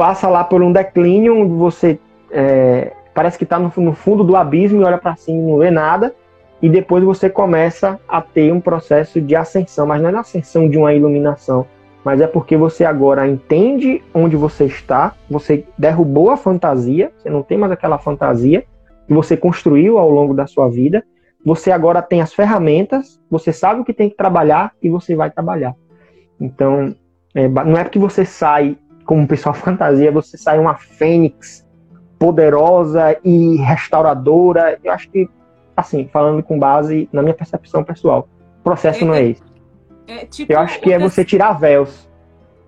[0.00, 1.98] passa lá por um declínio, onde você
[2.30, 5.58] é, parece que está no, no, fundo do abismo e olha para cima e não
[5.58, 6.14] vê nada,
[6.62, 10.70] e depois você começa a ter um processo de ascensão, mas não é a ascensão
[10.70, 11.66] de uma iluminação,
[12.02, 17.42] mas é porque você agora entende onde você está, você derrubou a fantasia, você não
[17.42, 18.64] tem mais aquela fantasia
[19.06, 21.04] que você construiu ao longo da sua vida.
[21.44, 25.30] Você agora tem as ferramentas, você sabe o que tem que trabalhar e você vai
[25.30, 25.74] trabalhar.
[26.40, 26.94] Então,
[27.34, 28.78] é, não é porque você sai
[29.10, 31.66] como pessoal fantasia, você sai uma fênix
[32.16, 34.78] poderosa e restauradora.
[34.84, 35.28] Eu acho que,
[35.76, 38.28] assim, falando com base na minha percepção pessoal,
[38.60, 39.42] o processo é, não é esse.
[40.06, 42.08] É, tipo, eu acho que é você tirar véus.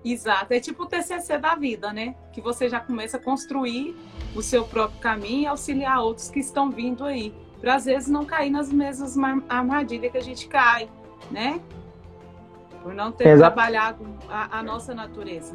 [0.03, 2.13] Exato, é tipo o TCC da vida, né?
[2.33, 3.95] Que você já começa a construir
[4.35, 7.33] o seu próprio caminho e auxiliar outros que estão vindo aí.
[7.61, 9.15] Para às vezes não cair nas mesmas
[9.47, 10.89] armadilhas que a gente cai,
[11.31, 11.61] né?
[12.81, 13.55] Por não ter Exato.
[13.55, 15.53] trabalhado a, a, nossa natureza.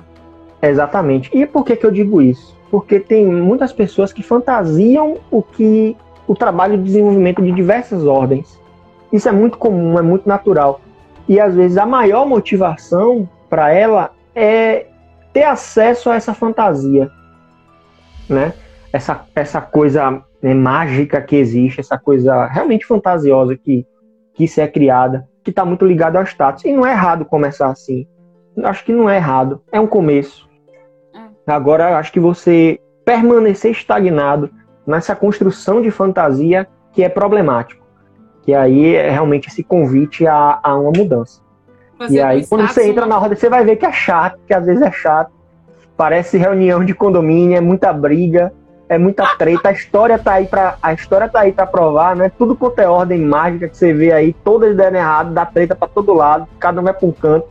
[0.60, 1.30] Exatamente.
[1.36, 2.56] E por que, que eu digo isso?
[2.70, 5.96] Porque tem muitas pessoas que fantasiam o que
[6.26, 8.60] o trabalho de desenvolvimento de diversas ordens.
[9.12, 10.80] Isso é muito comum, é muito natural.
[11.28, 14.86] E às vezes a maior motivação para ela é
[15.32, 17.10] ter acesso a essa fantasia,
[18.28, 18.52] né?
[18.92, 23.86] Essa, essa coisa né, mágica que existe, essa coisa realmente fantasiosa que,
[24.34, 26.64] que isso é criada, que está muito ligada ao status.
[26.64, 28.06] E não é errado começar assim.
[28.64, 29.62] Acho que não é errado.
[29.70, 30.47] É um começo.
[31.48, 34.50] Agora, acho que você permanecer estagnado
[34.86, 37.86] nessa construção de fantasia que é problemático.
[38.42, 41.40] Que aí é realmente esse convite a, a uma mudança.
[41.98, 44.54] Você e aí, quando você entra na roda, você vai ver que é chato, que
[44.54, 45.32] às vezes é chato.
[45.96, 48.52] Parece reunião de condomínio, é muita briga,
[48.88, 49.70] é muita treta.
[49.70, 52.30] A história tá aí para a história tá aí para provar, né?
[52.38, 55.88] Tudo quanto é ordem mágica que você vê aí, todas dando errado, dá treta para
[55.88, 57.48] todo lado, cada um vai para um canto.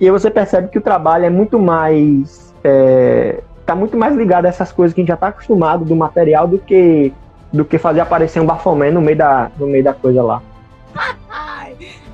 [0.00, 4.46] E aí você percebe que o trabalho é muito mais é, tá muito mais ligado
[4.46, 7.12] a essas coisas que a gente já tá acostumado do material do que
[7.52, 10.42] do que fazer aparecer um bafomé no meio da no meio da coisa lá.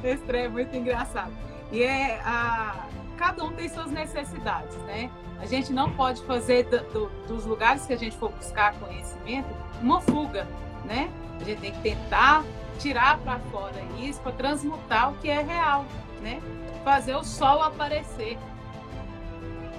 [0.05, 1.31] Esse trem é muito engraçado.
[1.71, 2.75] E é a
[3.17, 5.09] cada um tem suas necessidades, né?
[5.41, 9.49] A gente não pode fazer do, do, dos lugares que a gente for buscar conhecimento
[9.81, 10.47] uma fuga,
[10.85, 11.09] né?
[11.41, 12.45] A gente tem que tentar
[12.79, 15.85] tirar para fora isso para transmutar o que é real,
[16.21, 16.41] né?
[16.85, 18.37] Fazer o sol aparecer.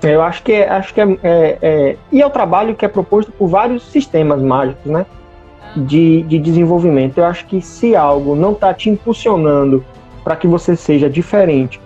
[0.04, 2.88] Eu acho que é, acho que é, é, é, e é o trabalho que é
[2.88, 5.06] proposto por vários sistemas mágicos, né?
[5.76, 7.18] De, de desenvolvimento.
[7.18, 9.84] Eu acho que se algo não está te impulsionando
[10.24, 11.82] para que você seja diferente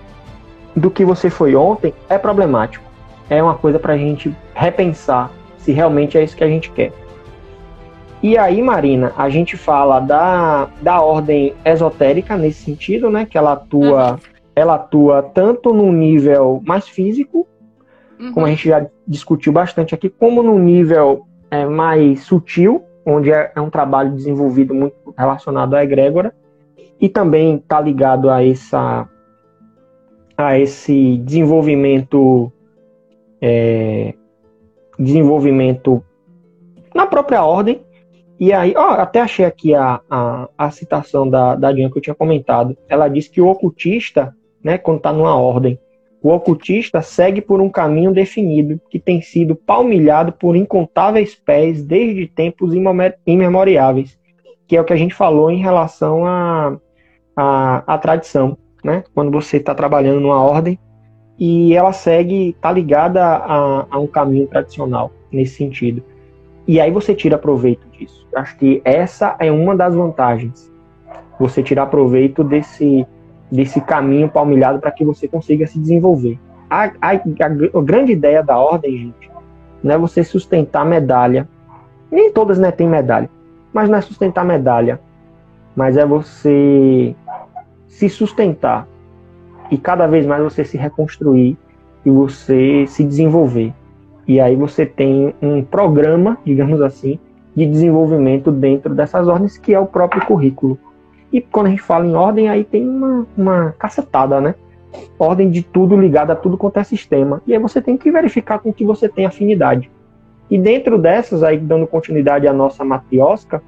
[0.76, 2.88] do que você foi ontem, é problemático
[3.30, 6.92] é uma coisa para a gente repensar se realmente é isso que a gente quer.
[8.24, 13.28] E aí, Marina, a gente fala da, da ordem esotérica nesse sentido, né?
[13.30, 14.18] Que ela atua, uhum.
[14.56, 17.46] ela atua tanto no nível mais físico,
[18.20, 18.34] uhum.
[18.34, 23.52] como a gente já discutiu bastante aqui, como no nível é, mais sutil, onde é,
[23.56, 26.34] é, um trabalho desenvolvido muito relacionado à egrégora,
[27.00, 29.08] e também está ligado a essa
[30.36, 32.52] a esse desenvolvimento
[33.42, 34.14] é,
[35.00, 36.04] desenvolvimento
[36.94, 37.82] na própria ordem.
[38.40, 42.02] E aí, ó, até achei aqui a, a, a citação da, da Diana que eu
[42.02, 42.78] tinha comentado.
[42.88, 45.80] Ela diz que o ocultista, né, quando está numa ordem,
[46.22, 52.28] o ocultista segue por um caminho definido que tem sido palmilhado por incontáveis pés desde
[52.28, 52.74] tempos
[53.26, 54.18] imemoriáveis,
[54.68, 56.78] que é o que a gente falou em relação à
[57.36, 58.58] a, a, a, tradição.
[58.84, 59.04] Né?
[59.14, 60.80] Quando você está trabalhando numa ordem,
[61.40, 66.04] e ela segue, tá ligada a, a, um caminho tradicional nesse sentido.
[66.68, 68.28] E aí você tira proveito disso.
[68.36, 70.72] Acho que essa é uma das vantagens.
[71.40, 73.06] Você tirar proveito desse,
[73.52, 76.40] desse caminho palmilhado para que você consiga se desenvolver.
[76.70, 79.32] A, a, a, grande ideia da ordem, gente,
[79.82, 81.48] não é você sustentar medalha.
[82.12, 83.30] Nem todas né, têm medalha.
[83.72, 85.00] Mas não é sustentar medalha.
[85.76, 87.16] Mas é você
[87.88, 88.88] se sustentar
[89.72, 91.58] e cada vez mais você se reconstruir
[92.06, 93.74] e você se desenvolver.
[94.28, 97.20] E aí você tem um programa, digamos assim,
[97.56, 100.78] de desenvolvimento dentro dessas ordens, que é o próprio currículo.
[101.38, 104.56] E quando a gente fala em ordem, aí tem uma, uma cacetada, né?
[105.20, 107.44] Ordem de tudo ligada a tudo quanto é sistema.
[107.46, 109.88] E aí você tem que verificar com que você tem afinidade.
[110.50, 113.62] E dentro dessas, aí dando continuidade à nossa matriosca,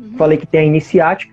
[0.00, 0.16] uhum.
[0.16, 1.32] falei que tem a iniciática.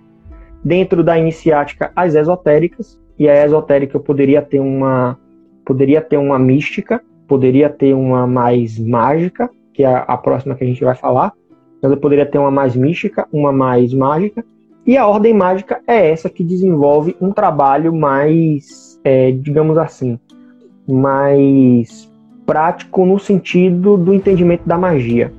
[0.63, 5.17] Dentro da iniciática, as esotéricas, e a esotérica poderia ter uma
[5.65, 10.67] poderia ter uma mística, poderia ter uma mais mágica, que é a próxima que a
[10.67, 11.33] gente vai falar,
[11.81, 14.45] mas eu poderia ter uma mais mística, uma mais mágica,
[14.89, 20.17] e a ordem mágica é essa que desenvolve um trabalho mais, é, digamos assim,
[20.87, 22.11] mais
[22.43, 25.31] prático no sentido do entendimento da magia.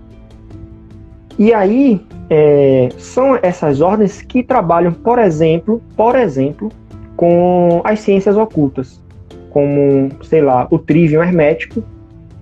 [1.36, 6.68] E aí é, são essas ordens que trabalham, por exemplo, por exemplo,
[7.16, 9.03] com as ciências ocultas,
[9.51, 11.82] como, sei lá, o trivium hermético,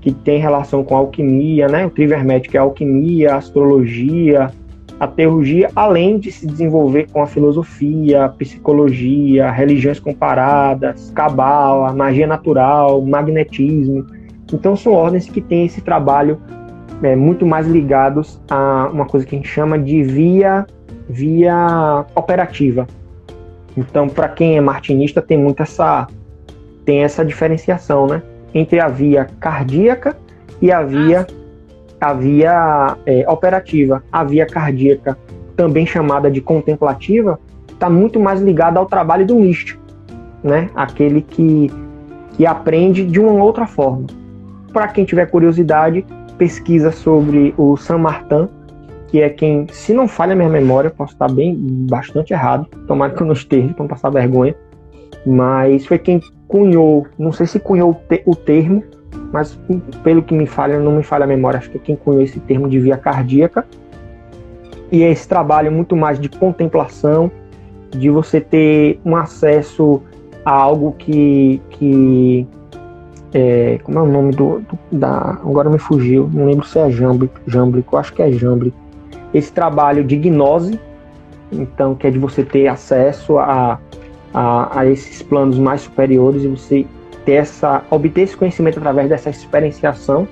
[0.03, 1.87] que tem relação com alquimia, né?
[1.87, 4.51] O trivium hermético é alquimia, astrologia,
[4.99, 12.27] a teurgia, além de se desenvolver com a filosofia, a psicologia, religiões comparadas, cabala, magia
[12.27, 14.07] natural, magnetismo.
[14.53, 16.41] Então são ordens que têm esse trabalho
[17.03, 20.67] é, muito mais ligados a uma coisa que a gente chama de via
[21.09, 22.87] via operativa,
[23.79, 26.09] então, para quem é martinista, tem muito essa
[26.85, 28.23] tem essa diferenciação, né,
[28.55, 30.17] entre a via cardíaca
[30.61, 31.27] e a via
[32.01, 34.03] a via é, operativa.
[34.11, 35.19] A via cardíaca,
[35.57, 37.39] também chamada de contemplativa,
[37.71, 39.81] está muito mais ligada ao trabalho do místico,
[40.43, 41.71] né, aquele que
[42.39, 44.07] que aprende de uma outra forma.
[44.73, 48.49] para quem tiver curiosidade, pesquisa sobre o Saint Martin,
[49.09, 51.57] que é quem, se não falha a minha memória, posso estar bem,
[51.91, 54.55] bastante errado, tomara que eu não esteja, para não passar vergonha,
[55.27, 58.85] mas foi quem cunhou, não sei se cunhou o termo,
[59.33, 59.59] mas
[60.03, 62.69] pelo que me falha, não me falha a memória, acho que quem cunhou esse termo
[62.69, 63.67] de via cardíaca.
[64.91, 67.31] E é esse trabalho muito mais de contemplação,
[67.91, 70.03] de você ter um acesso
[70.45, 71.61] a algo que.
[71.71, 72.47] que
[73.35, 75.39] é, como é o nome do, do, da.
[75.45, 78.77] Agora me fugiu, não lembro se é Jamblico, Jamblico, acho que é Jamblico.
[79.35, 80.81] Esse trabalho de gnose,
[81.53, 83.79] então, que é de você ter acesso a,
[84.33, 86.87] a, a esses planos mais superiores e você
[87.29, 90.27] ter essa, obter esse conhecimento através dessa experienciação.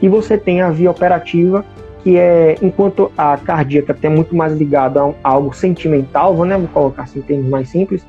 [0.00, 1.62] E você tem a via operativa,
[2.02, 6.68] que é, enquanto a cardíaca tem muito mais ligada a, algo sentimental, vou, né, vou
[6.68, 8.06] colocar assim em termos mais simples,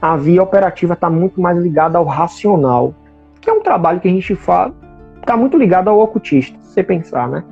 [0.00, 2.94] a via operativa está muito mais ligada ao racional,
[3.40, 4.72] que é um trabalho que a gente fala,
[5.18, 7.42] está muito ligado ao ocultista, se você pensar, né?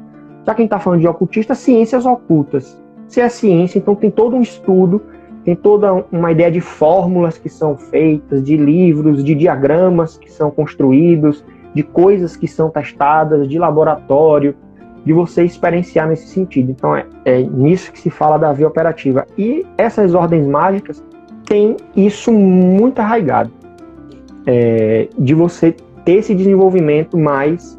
[0.46, 2.80] Já quem está falando de ocultista, ciências ocultas.
[3.08, 5.02] Se é ciência, então tem todo um estudo
[5.44, 10.50] tem toda uma ideia de fórmulas que são feitas, de livros, de diagramas que são
[10.50, 14.54] construídos, de coisas que são testadas, de laboratório,
[15.04, 16.70] de você experienciar nesse sentido.
[16.70, 19.26] Então é, é nisso que se fala da via operativa.
[19.36, 21.04] E essas ordens mágicas
[21.44, 23.50] têm isso muito arraigado,
[24.46, 25.76] é, de você
[26.06, 27.76] ter esse desenvolvimento mais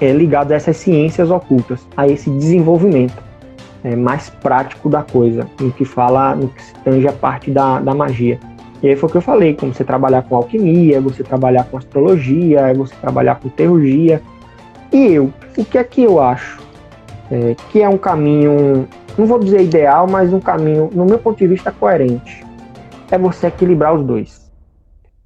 [0.00, 3.23] é, ligado a essas ciências ocultas, a esse desenvolvimento
[3.84, 7.78] é, mais prático da coisa, no que fala, no que se tange a parte da,
[7.78, 8.40] da magia.
[8.82, 11.76] E aí foi o que eu falei, como você trabalhar com alquimia, você trabalhar com
[11.76, 14.20] astrologia, você trabalhar com teurgia.
[14.90, 16.62] E eu, o que é que eu acho?
[17.30, 21.38] É, que é um caminho, não vou dizer ideal, mas um caminho, no meu ponto
[21.38, 22.44] de vista, coerente.
[23.10, 24.50] É você equilibrar os dois.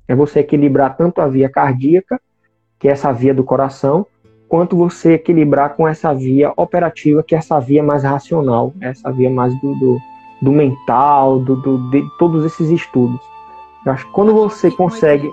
[0.06, 2.20] É você equilibrar tanto a via cardíaca,
[2.78, 4.06] que é essa via do coração,
[4.48, 9.30] quanto você equilibrar com essa via operativa, que é essa via mais racional, essa via
[9.30, 9.98] mais do, do,
[10.40, 13.20] do mental, do, do, de todos esses estudos.
[13.84, 15.30] Eu acho que quando você consegue.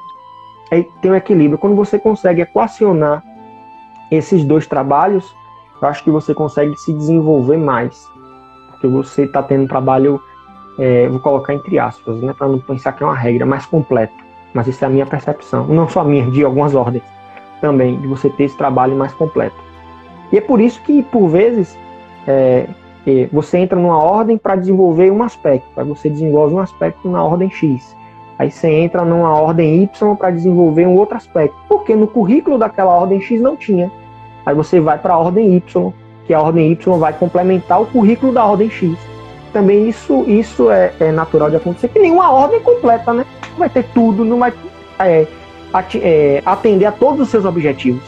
[0.71, 1.57] É, tem um equilíbrio.
[1.57, 3.23] Quando você consegue equacionar
[4.11, 5.35] esses dois trabalhos,
[5.81, 8.09] eu acho que você consegue se desenvolver mais.
[8.71, 10.21] Porque você está tendo um trabalho,
[10.77, 14.13] é, vou colocar entre aspas, né, para não pensar que é uma regra, mais completo.
[14.53, 15.65] Mas isso é a minha percepção.
[15.67, 17.03] Não só a minha, de algumas ordens
[17.65, 19.55] também, de você ter esse trabalho mais completo.
[20.31, 21.75] E é por isso que, por vezes,
[22.27, 22.67] é,
[23.07, 27.23] é, você entra numa ordem para desenvolver um aspecto, aí você desenvolve um aspecto na
[27.23, 27.95] ordem X.
[28.37, 32.93] Aí você entra numa ordem Y para desenvolver um outro aspecto, porque no currículo daquela
[32.93, 33.91] ordem X não tinha.
[34.45, 35.93] Aí você vai para a ordem Y,
[36.27, 38.95] que a ordem Y vai complementar o currículo da ordem X.
[39.51, 43.25] Também isso, isso é, é natural de acontecer, que nenhuma ordem completa, né?
[43.57, 44.53] Vai ter tudo, não vai.
[44.99, 45.25] É,
[46.01, 48.03] é, atender a todos os seus objetivos.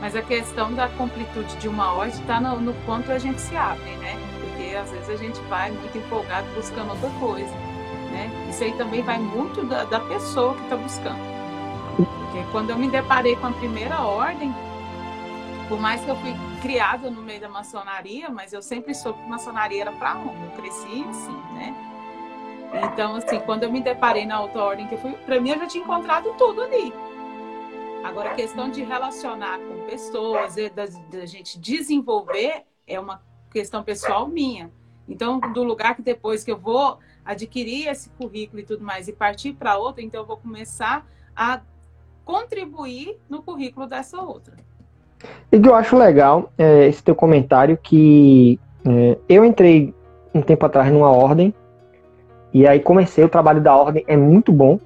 [0.00, 3.56] Mas a questão da completude de uma ordem está no, no, quanto a gente se
[3.56, 4.16] abre, né?
[4.40, 7.50] Porque às vezes a gente vai muito empolgado buscando outra coisa,
[8.10, 8.30] né?
[8.48, 11.38] Isso aí também vai muito da, da pessoa que está buscando.
[11.96, 14.54] Porque quando eu me deparei com a primeira ordem,
[15.68, 19.28] por mais que eu fui criada no meio da maçonaria, mas eu sempre soube que
[19.28, 20.44] maçonaria era para homem.
[20.44, 21.74] Eu cresci assim, né?
[22.72, 25.58] Então, assim, quando eu me deparei na outra ordem que eu fui, para mim eu
[25.58, 26.92] já tinha encontrado tudo ali.
[28.04, 34.28] Agora, a questão de relacionar com pessoas, da, da gente desenvolver, é uma questão pessoal
[34.28, 34.70] minha.
[35.08, 39.12] Então, do lugar que depois que eu vou adquirir esse currículo e tudo mais e
[39.12, 41.60] partir para outra, então eu vou começar a
[42.24, 44.54] contribuir no currículo dessa outra.
[45.50, 49.94] E que eu acho legal é, esse teu comentário que é, eu entrei
[50.34, 51.52] um tempo atrás numa ordem
[52.52, 54.78] e aí comecei o trabalho da ordem, é muito bom,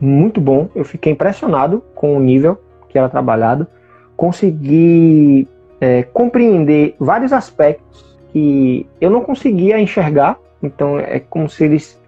[0.00, 0.68] muito bom.
[0.74, 2.58] Eu fiquei impressionado com o nível
[2.88, 3.66] que era trabalhado.
[4.16, 5.48] Consegui
[5.80, 10.38] é, compreender vários aspectos que eu não conseguia enxergar.
[10.62, 12.00] Então é como se eles,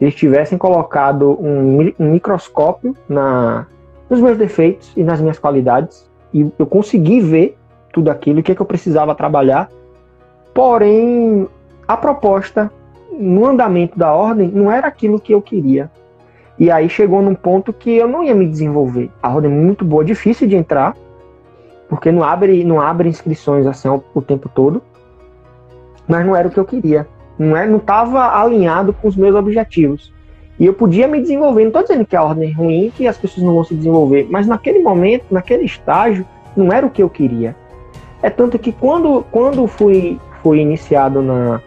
[0.00, 3.66] eles tivessem colocado um, um microscópio na,
[4.08, 6.08] nos meus defeitos e nas minhas qualidades.
[6.32, 7.56] E eu consegui ver
[7.92, 9.70] tudo aquilo, o que, é que eu precisava trabalhar.
[10.52, 11.48] Porém,
[11.86, 12.70] a proposta
[13.18, 15.90] no andamento da ordem, não era aquilo que eu queria.
[16.58, 19.10] E aí chegou num ponto que eu não ia me desenvolver.
[19.22, 20.96] A ordem é muito boa, difícil de entrar,
[21.88, 24.82] porque não abre, não abre inscrições assim o tempo todo.
[26.06, 27.08] Mas não era o que eu queria.
[27.38, 30.12] Não é, não estava alinhado com os meus objetivos.
[30.58, 31.62] E eu podia me desenvolver.
[31.62, 34.28] Não estou dizendo que a ordem é ruim, que as pessoas não vão se desenvolver,
[34.30, 36.24] mas naquele momento, naquele estágio,
[36.56, 37.56] não era o que eu queria.
[38.22, 41.60] É tanto que quando, quando fui, fui iniciado na,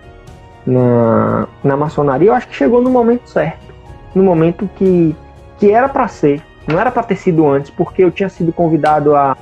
[0.68, 3.74] na, na maçonaria, eu acho que chegou no momento certo.
[4.14, 5.16] No momento que,
[5.58, 6.44] que era para ser.
[6.68, 9.38] Não era para ter sido antes, porque eu tinha sido convidado a,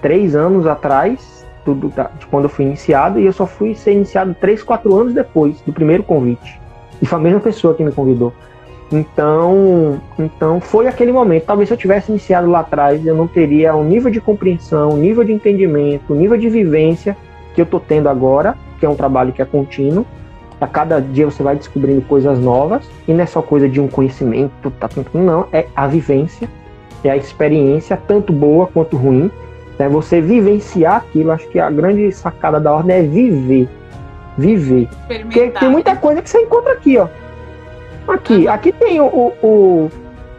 [0.00, 4.34] três anos atrás, tudo de quando eu fui iniciado, e eu só fui ser iniciado
[4.40, 6.58] três, quatro anos depois do primeiro convite.
[7.00, 8.32] E foi a mesma pessoa que me convidou.
[8.90, 11.44] Então, então foi aquele momento.
[11.44, 14.96] Talvez se eu tivesse iniciado lá atrás, eu não teria o nível de compreensão, o
[14.96, 17.16] nível de entendimento, o nível de vivência
[17.54, 20.06] que eu estou tendo agora, que é um trabalho que é contínuo.
[20.62, 23.88] A cada dia você vai descobrindo coisas novas e não é só coisa de um
[23.88, 26.48] conhecimento, tá, não, é a vivência,
[27.02, 29.28] é a experiência, tanto boa quanto ruim.
[29.76, 31.32] É você vivenciar aquilo.
[31.32, 33.68] Acho que a grande sacada da ordem é viver.
[34.38, 34.88] Viver.
[35.08, 37.08] Porque tem muita coisa que você encontra aqui, ó
[38.06, 39.90] Aqui, aqui tem o, o,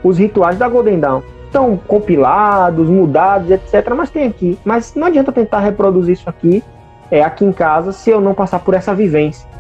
[0.04, 1.22] os rituais da Golden Dawn.
[1.46, 3.94] Estão compilados, mudados, etc.
[3.96, 4.58] Mas tem aqui.
[4.64, 6.64] Mas não adianta tentar reproduzir isso aqui,
[7.12, 9.53] é, aqui em casa, se eu não passar por essa vivência.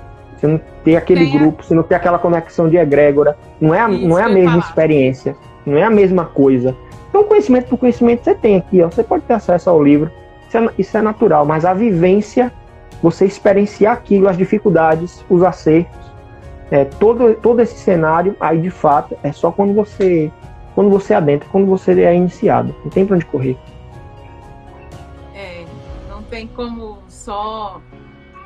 [0.44, 1.64] Se não ter aquele tem grupo, a...
[1.64, 3.38] se não ter aquela conexão de egrégora.
[3.62, 4.66] Não é a, não é a mesma falar.
[4.66, 5.38] experiência.
[5.66, 6.76] Não é a mesma coisa.
[7.08, 8.82] Então, conhecimento por conhecimento você tem aqui.
[8.82, 8.90] Ó.
[8.90, 10.12] Você pode ter acesso ao livro.
[10.50, 11.46] Isso é, isso é natural.
[11.46, 12.52] Mas a vivência,
[13.02, 16.04] você experienciar aquilo, as dificuldades, os acertos
[16.70, 20.32] é, todo, todo esse cenário, aí de fato, é só quando você
[20.74, 22.76] quando você adentra, quando você é iniciado.
[22.84, 23.56] Não tem pra onde correr.
[25.36, 25.64] É,
[26.10, 27.80] não tem como só.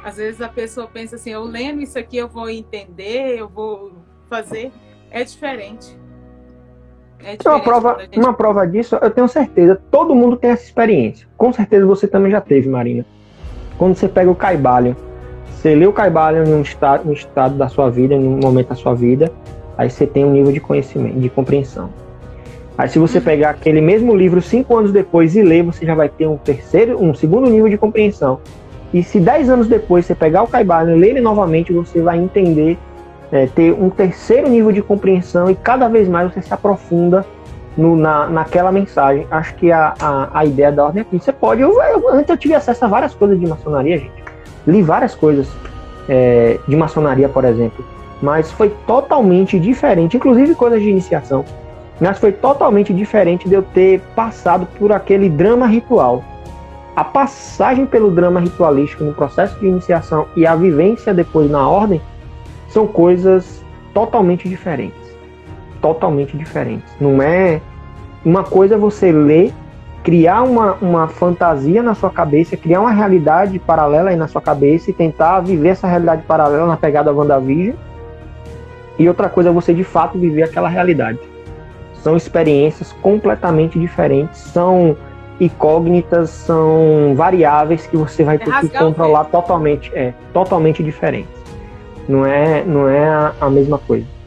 [0.07, 3.91] Às vezes a pessoa pensa assim, eu lendo isso aqui, eu vou entender, eu vou
[4.29, 4.71] fazer.
[5.11, 5.97] É diferente.
[7.19, 8.19] É diferente uma, prova, gente...
[8.19, 11.27] uma prova disso, eu tenho certeza, todo mundo tem essa experiência.
[11.35, 13.05] Com certeza você também já teve, Marina.
[13.77, 14.95] Quando você pega o caibalho
[15.57, 18.69] você lê o Caibalion em um estado, um estado da sua vida, em um momento
[18.69, 19.29] da sua vida,
[19.77, 21.89] aí você tem um nível de conhecimento, de compreensão.
[22.77, 23.23] Aí se você uhum.
[23.25, 27.03] pegar aquele mesmo livro cinco anos depois e ler, você já vai ter um terceiro,
[27.03, 28.39] um segundo nível de compreensão.
[28.93, 32.17] E se dez anos depois você pegar o Caibalion e ler ele novamente, você vai
[32.17, 32.77] entender,
[33.31, 37.25] é, ter um terceiro nível de compreensão e cada vez mais você se aprofunda
[37.75, 39.27] no, na, naquela mensagem.
[39.29, 41.19] Acho que a, a, a ideia da ordem é aqui.
[41.19, 41.61] Você pode.
[41.61, 44.27] Eu, eu, antes eu tive acesso a várias coisas de maçonaria, gente
[44.67, 45.47] li várias coisas
[46.09, 47.83] é, de maçonaria, por exemplo,
[48.21, 51.45] mas foi totalmente diferente, inclusive coisas de iniciação,
[51.99, 56.23] mas foi totalmente diferente de eu ter passado por aquele drama ritual.
[56.97, 62.01] A passagem pelo drama ritualístico no processo de iniciação e a vivência depois na ordem
[62.69, 65.15] são coisas totalmente diferentes.
[65.79, 66.91] Totalmente diferentes.
[66.99, 67.61] Não é
[68.25, 69.53] uma coisa é você ler
[70.01, 74.89] criar uma, uma fantasia na sua cabeça, criar uma realidade paralela aí na sua cabeça
[74.89, 77.75] e tentar viver essa realidade paralela na pegada WandaVision.
[78.97, 81.19] E outra coisa é você de fato viver aquela realidade.
[82.01, 84.97] São experiências completamente diferentes, são
[85.39, 91.31] incógnitas, são variáveis que você vai é ter que controlar totalmente, é, totalmente diferentes.
[92.07, 94.17] Não é, não é a, a mesma coisa.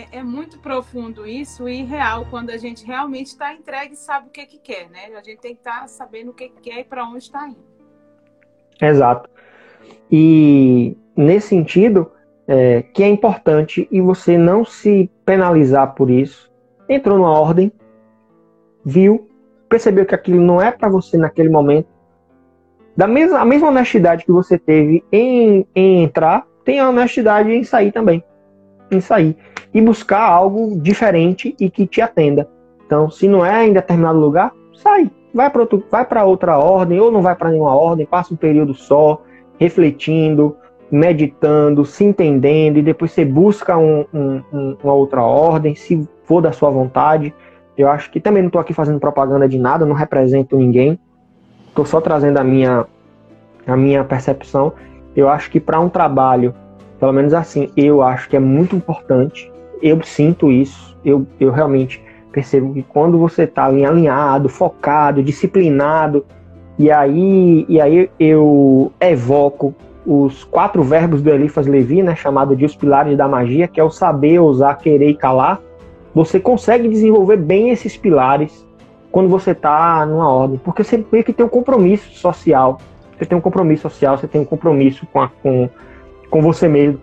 [0.00, 4.28] é, é, muito profundo isso e real quando a gente realmente está entregue e sabe
[4.28, 5.10] o que, que quer, né?
[5.16, 7.48] A gente tem que estar tá sabendo o que, que quer e para onde está
[7.48, 7.58] indo.
[8.80, 9.28] Exato.
[10.10, 12.10] E nesse sentido,
[12.46, 16.50] é, que é importante e você não se penalizar por isso.
[16.88, 17.70] Entrou numa ordem,
[18.84, 19.28] viu,
[19.68, 21.88] percebeu que aquilo não é para você naquele momento.
[22.96, 27.64] Da mesma, a mesma honestidade que você teve em, em entrar, tem a honestidade em
[27.64, 28.22] sair também.
[28.90, 29.36] Em sair
[29.72, 32.48] e buscar algo diferente e que te atenda.
[32.84, 37.22] Então, se não é em determinado lugar, sai, vai para vai outra ordem ou não
[37.22, 39.22] vai para nenhuma ordem, passa um período só,
[39.58, 40.56] refletindo,
[40.90, 46.50] meditando, se entendendo e depois você busca um, um, uma outra ordem, se for da
[46.50, 47.32] sua vontade.
[47.76, 50.98] Eu acho que também não estou aqui fazendo propaganda de nada, não represento ninguém,
[51.68, 52.86] estou só trazendo a minha,
[53.66, 54.72] a minha percepção.
[55.16, 56.54] Eu acho que para um trabalho,
[56.98, 59.50] pelo menos assim, eu acho que é muito importante
[59.82, 66.24] eu sinto isso, eu, eu realmente percebo que quando você está alinhado, focado, disciplinado,
[66.78, 69.74] e aí, e aí eu evoco
[70.06, 73.84] os quatro verbos do Elifas Levi, né, chamado de os pilares da magia, que é
[73.84, 75.60] o saber, ousar, querer e calar.
[76.14, 78.66] Você consegue desenvolver bem esses pilares
[79.10, 82.78] quando você está numa ordem, porque você vê que tem um compromisso social.
[83.16, 85.68] Você tem um compromisso social, você tem um compromisso com, a, com,
[86.30, 87.00] com você mesmo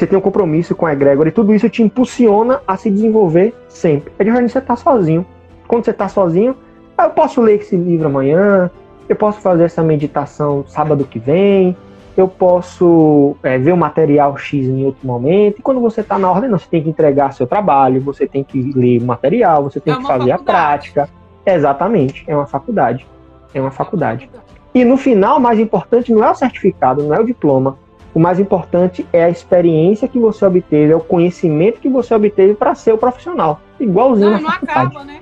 [0.00, 3.54] você tem um compromisso com a egrégora e tudo isso te impulsiona a se desenvolver
[3.68, 4.10] sempre.
[4.18, 5.26] É diferente você estar tá sozinho.
[5.68, 6.56] Quando você está sozinho,
[6.96, 8.70] ah, eu posso ler esse livro amanhã,
[9.08, 11.76] eu posso fazer essa meditação sábado que vem,
[12.16, 15.58] eu posso é, ver o material X em outro momento.
[15.58, 18.44] E quando você está na ordem, não, você tem que entregar seu trabalho, você tem
[18.44, 20.32] que ler o material, você tem é que fazer faculdade.
[20.32, 21.08] a prática.
[21.46, 23.06] Exatamente, é uma faculdade.
[23.54, 24.30] É uma faculdade.
[24.74, 27.76] E no final, mais importante não é o certificado, não é o diploma,
[28.14, 32.54] o mais importante é a experiência que você obteve, é o conhecimento que você obteve
[32.54, 33.60] para ser o profissional.
[33.78, 34.86] Igualzinho não, na não faculdade.
[34.86, 35.20] acaba, né?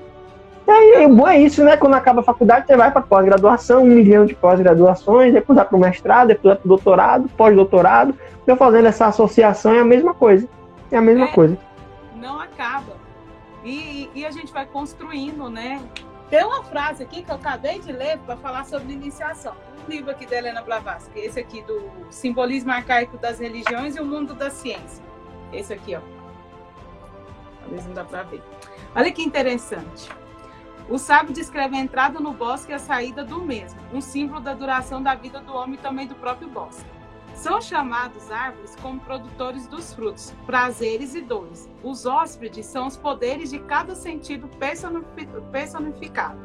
[0.69, 1.79] É, é bom é isso, né?
[1.79, 5.77] Quando acaba a faculdade, você vai para pós-graduação, um milhão de pós-graduações, depois vai para
[5.77, 8.15] o mestrado, depois vai para o doutorado, pós-doutorado.
[8.47, 10.47] Eu fazendo essa associação é a mesma coisa.
[10.93, 11.57] É a mesma é, coisa.
[12.17, 12.99] Não acaba.
[13.65, 15.81] E, e, a gente vai construindo, né?
[16.29, 19.55] Tem uma frase aqui que eu acabei de ler para falar sobre iniciação.
[19.87, 24.05] Um livro aqui da Helena Blavatsky, esse aqui do Simbolismo Arcaico das Religiões e o
[24.05, 25.03] Mundo da Ciência.
[25.51, 26.01] Esse aqui, ó.
[27.61, 28.43] Talvez não dá para ver.
[28.95, 30.11] Olha que interessante.
[30.89, 34.55] O sábio descreve a entrada no bosque e a saída do mesmo, um símbolo da
[34.55, 36.89] duração da vida do homem e também do próprio bosque.
[37.35, 41.69] São chamados árvores como produtores dos frutos, prazeres e dores.
[41.85, 44.49] Os hóspedes são os poderes de cada sentido
[45.53, 46.39] personificado.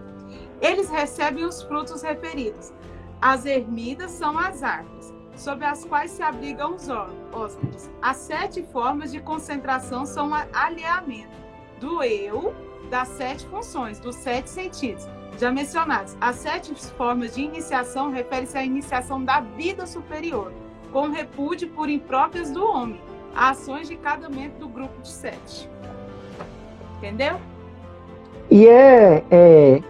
[0.62, 2.74] Eles recebem os frutos referidos.
[3.22, 7.90] As ermidas são as árvores, sob as quais se abrigam os hóspedes.
[8.02, 11.32] As sete formas de concentração são alinhamento
[11.80, 12.54] do eu,
[12.90, 15.08] das sete funções, dos sete sentidos
[15.40, 16.16] já mencionados.
[16.20, 20.52] As sete formas de iniciação referem-se à iniciação da vida superior,
[20.92, 23.00] com repúdio por impróprias do homem,
[23.36, 25.70] ações de cada membro do grupo de sete.
[26.98, 27.36] Entendeu?
[28.50, 29.82] E é, é,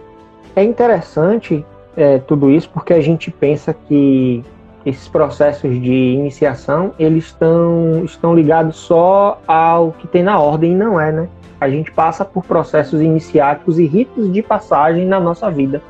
[0.56, 1.64] é interessante
[1.96, 4.42] é, tudo isso porque a gente pensa que
[4.84, 11.00] esses processos de iniciação eles estão, estão ligados só ao que tem na ordem não
[11.00, 11.28] é, né?
[11.64, 15.82] A gente passa por processos iniciáticos e ritos de passagem na nossa vida.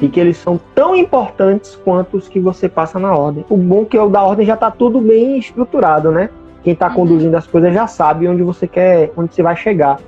[0.00, 3.44] E que eles são tão importantes quanto os que você passa na ordem.
[3.48, 6.30] O bom é que o da ordem já está tudo bem estruturado, né?
[6.62, 6.94] Quem está uhum.
[6.94, 9.98] conduzindo as coisas já sabe onde você quer, onde você vai chegar,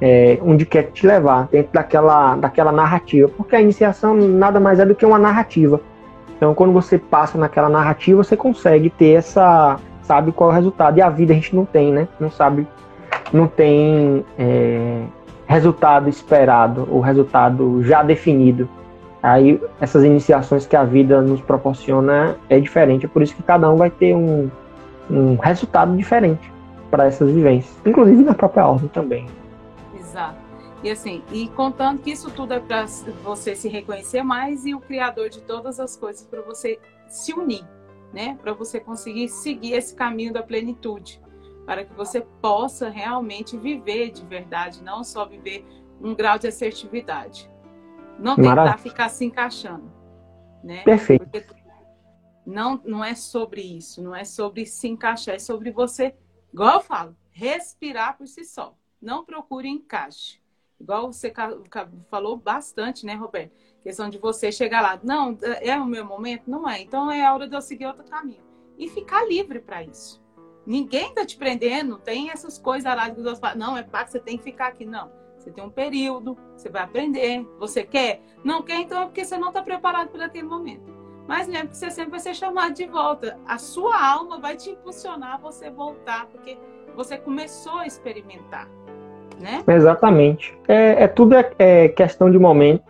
[0.00, 3.28] é, onde quer te levar, dentro daquela, daquela narrativa.
[3.28, 5.80] Porque a iniciação nada mais é do que uma narrativa.
[6.36, 9.76] Então, quando você passa naquela narrativa, você consegue ter essa.
[10.02, 10.96] Sabe qual é o resultado.
[10.96, 12.08] E a vida a gente não tem, né?
[12.18, 12.66] Não sabe
[13.32, 15.02] não tem é,
[15.46, 18.68] resultado esperado, o resultado já definido.
[19.22, 23.70] Aí essas iniciações que a vida nos proporciona é diferente, é por isso que cada
[23.70, 24.50] um vai ter um,
[25.10, 26.52] um resultado diferente
[26.90, 29.26] para essas vivências, inclusive na própria ordem também.
[29.98, 30.36] Exato.
[30.82, 32.86] E assim, e contando que isso tudo é para
[33.24, 37.64] você se reconhecer mais e o criador de todas as coisas para você se unir,
[38.12, 38.38] né?
[38.40, 41.20] Para você conseguir seguir esse caminho da plenitude
[41.68, 45.66] para que você possa realmente viver de verdade, não só viver
[46.00, 47.46] um grau de assertividade.
[48.18, 48.78] Não tentar Maravilha.
[48.78, 49.92] ficar se encaixando.
[50.64, 50.82] Né?
[50.82, 51.28] Perfeito.
[51.28, 51.44] Porque
[52.46, 56.14] não, não é sobre isso, não é sobre se encaixar, é sobre você,
[56.50, 58.74] igual eu falo, respirar por si só.
[58.98, 60.40] Não procure encaixe.
[60.80, 61.30] Igual você
[62.08, 63.52] falou bastante, né, Roberto?
[63.82, 64.98] Questão de você chegar lá.
[65.02, 66.50] Não, é o meu momento?
[66.50, 66.80] Não é.
[66.80, 68.42] Então é a hora de eu seguir outro caminho.
[68.78, 70.26] E ficar livre para isso.
[70.68, 73.90] Ninguém tá te prendendo, tem essas coisas lá que os outros falam, não, é que
[74.06, 74.84] você tem que ficar aqui.
[74.84, 75.08] Não.
[75.38, 77.42] Você tem um período, você vai aprender.
[77.58, 78.20] Você quer?
[78.44, 80.82] Não quer, então é porque você não está preparado para aquele momento.
[81.26, 83.38] Mas lembre que você sempre vai ser chamado de volta.
[83.46, 86.58] A sua alma vai te impulsionar a você voltar, porque
[86.94, 88.68] você começou a experimentar.
[89.40, 89.64] Né?
[89.68, 90.54] Exatamente.
[90.68, 92.84] É, é tudo é, é questão de momento.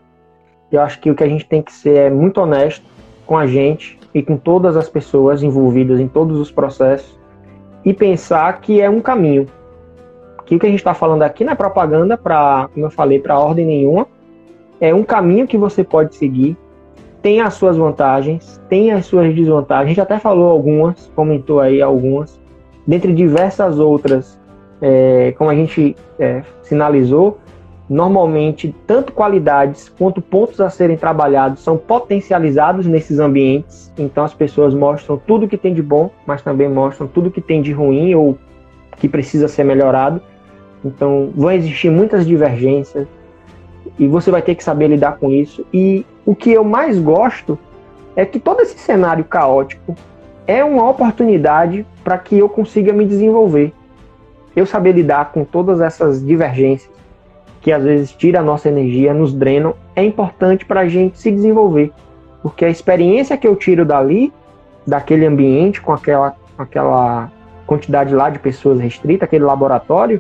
[0.73, 2.85] Eu acho que o que a gente tem que ser é muito honesto
[3.25, 7.18] com a gente e com todas as pessoas envolvidas em todos os processos
[7.85, 9.47] e pensar que é um caminho.
[10.45, 13.19] Que o que a gente está falando aqui não é propaganda para, como eu falei,
[13.19, 14.07] para ordem nenhuma.
[14.81, 16.57] É um caminho que você pode seguir.
[17.21, 19.87] Tem as suas vantagens, tem as suas desvantagens.
[19.87, 22.41] A gente até falou algumas, comentou aí algumas.
[22.87, 24.41] Dentre diversas outras,
[24.81, 27.39] é, como a gente é, sinalizou,
[27.89, 33.91] normalmente tanto qualidades quanto pontos a serem trabalhados são potencializados nesses ambientes.
[33.97, 37.63] Então as pessoas mostram tudo que tem de bom, mas também mostram tudo que tem
[37.63, 38.39] de ruim ou
[38.99, 40.21] que precisa ser melhorado.
[40.85, 43.07] Então vão existir muitas divergências
[43.99, 45.65] e você vai ter que saber lidar com isso.
[45.73, 47.59] E o que eu mais gosto
[48.15, 49.95] é que todo esse cenário caótico
[50.47, 53.73] é uma oportunidade para que eu consiga me desenvolver.
[54.55, 56.98] Eu saber lidar com todas essas divergências
[57.69, 61.31] que às vezes tira a nossa energia, nos drenam, é importante para a gente se
[61.31, 61.93] desenvolver.
[62.43, 64.33] Porque a experiência que eu tiro dali,
[64.87, 67.31] daquele ambiente, com aquela, aquela
[67.67, 70.19] quantidade lá de pessoas restrita, aquele laboratório,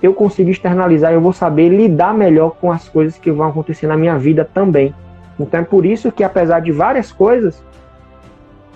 [0.00, 3.96] eu consigo externalizar eu vou saber lidar melhor com as coisas que vão acontecer na
[3.96, 4.94] minha vida também.
[5.40, 7.60] Então é por isso que, apesar de várias coisas,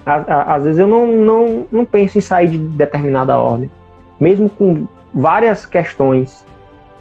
[0.05, 3.71] às vezes eu não, não, não penso em sair de determinada ordem.
[4.19, 6.45] Mesmo com várias questões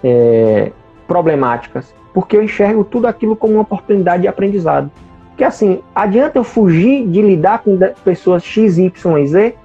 [0.04, 0.72] é,
[1.08, 4.92] problemáticas, porque eu enxergo tudo aquilo como uma oportunidade de aprendizado.
[5.36, 9.56] Que assim, adianta eu fugir de lidar com pessoas X, Y e Z?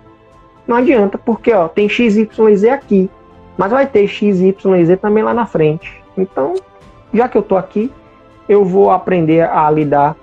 [0.66, 3.10] Não adianta, porque ó, tem X, Y e Z aqui,
[3.56, 6.02] mas vai ter X, Y e Z também lá na frente.
[6.16, 6.54] Então,
[7.12, 7.90] já que eu tô aqui,
[8.48, 10.16] eu vou aprender a lidar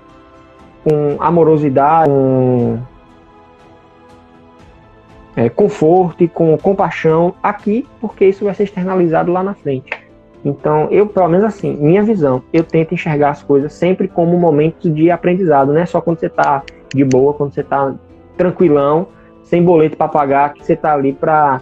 [0.84, 2.78] com amorosidade, com
[5.36, 10.09] é, conforto e com compaixão aqui, porque isso vai ser externalizado lá na frente.
[10.44, 14.92] Então, eu, pelo menos assim, minha visão, eu tento enxergar as coisas sempre como momentos
[14.94, 16.62] de aprendizado, não é só quando você está
[16.94, 17.94] de boa, quando você está
[18.36, 19.08] tranquilão,
[19.42, 21.60] sem boleto para pagar, que você está ali para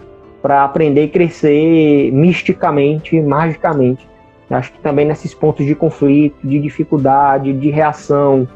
[0.63, 4.07] aprender e crescer misticamente, magicamente.
[4.49, 8.47] Acho que também nesses pontos de conflito, de dificuldade, de reação,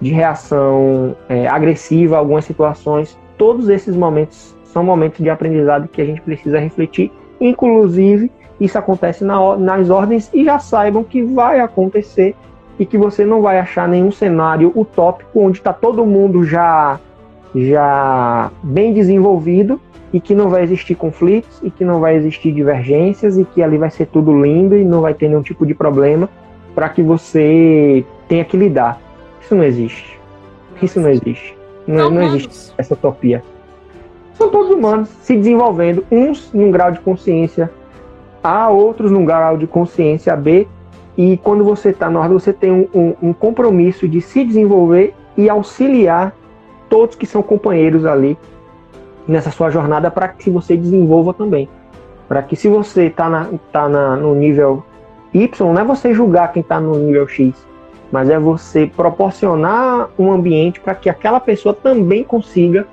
[0.00, 6.00] de reação é, agressiva a algumas situações, todos esses momentos são momentos de aprendizado que
[6.00, 11.60] a gente precisa refletir, inclusive isso acontece na, nas ordens e já saibam que vai
[11.60, 12.34] acontecer
[12.78, 16.98] e que você não vai achar nenhum cenário utópico onde está todo mundo já
[17.54, 19.80] já bem desenvolvido
[20.12, 23.78] e que não vai existir conflitos e que não vai existir divergências e que ali
[23.78, 26.28] vai ser tudo lindo e não vai ter nenhum tipo de problema
[26.74, 29.00] para que você tenha que lidar.
[29.40, 30.18] Isso não existe.
[30.82, 31.56] Isso não existe.
[31.86, 33.42] Não, não existe essa utopia.
[34.34, 37.70] São todos humanos se desenvolvendo, uns num grau de consciência
[38.44, 40.68] A, outros num grau de consciência B.
[41.16, 45.48] E quando você está ordem, você tem um, um, um compromisso de se desenvolver e
[45.48, 46.34] auxiliar
[46.88, 48.36] todos que são companheiros ali
[49.26, 51.68] nessa sua jornada para que você desenvolva também.
[52.28, 54.84] Para que se você está na, tá na, no nível
[55.32, 57.54] Y, não é você julgar quem está no nível X,
[58.12, 62.86] mas é você proporcionar um ambiente para que aquela pessoa também consiga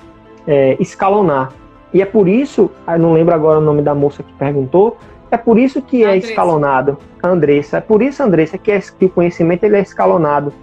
[0.47, 1.51] é, escalonar.
[1.93, 4.97] E é por isso, eu não lembro agora o nome da moça que perguntou,
[5.31, 7.77] é por isso que é escalonado, Andressa.
[7.77, 10.53] É por isso, Andressa, que, é, que o conhecimento ele é escalonado.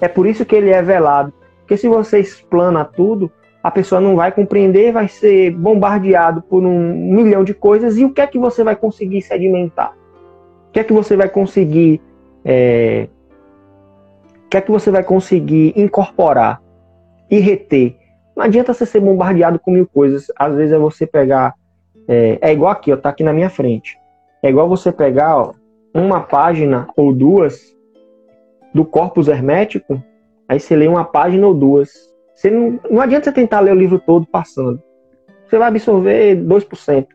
[0.00, 1.32] É por isso que ele é velado.
[1.60, 3.30] Porque se você explana tudo,
[3.62, 7.96] a pessoa não vai compreender, vai ser bombardeado por um milhão de coisas.
[7.96, 9.92] E o que é que você vai conseguir sedimentar?
[10.68, 12.00] O que é que você vai conseguir
[12.44, 13.08] é,
[14.46, 16.62] o que é que você vai conseguir incorporar
[17.30, 17.96] e reter?
[18.34, 20.32] Não adianta você ser bombardeado com mil coisas.
[20.34, 21.54] Às vezes é você pegar.
[22.08, 23.98] É, é igual aqui, ó, tá aqui na minha frente.
[24.42, 25.52] É igual você pegar ó,
[25.94, 27.76] uma página ou duas
[28.74, 30.02] do corpus hermético,
[30.48, 31.90] aí você lê uma página ou duas.
[32.34, 34.80] Você não, não adianta você tentar ler o livro todo passando.
[35.46, 37.06] Você vai absorver 2%.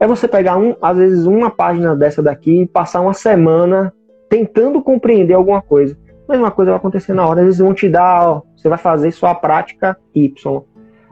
[0.00, 3.94] É você pegar, um, às vezes, uma página dessa daqui e passar uma semana
[4.28, 5.96] tentando compreender alguma coisa
[6.32, 7.40] mesma coisa vai acontecer na hora.
[7.40, 10.62] Às vezes vão te dar, ó, você vai fazer sua prática Y.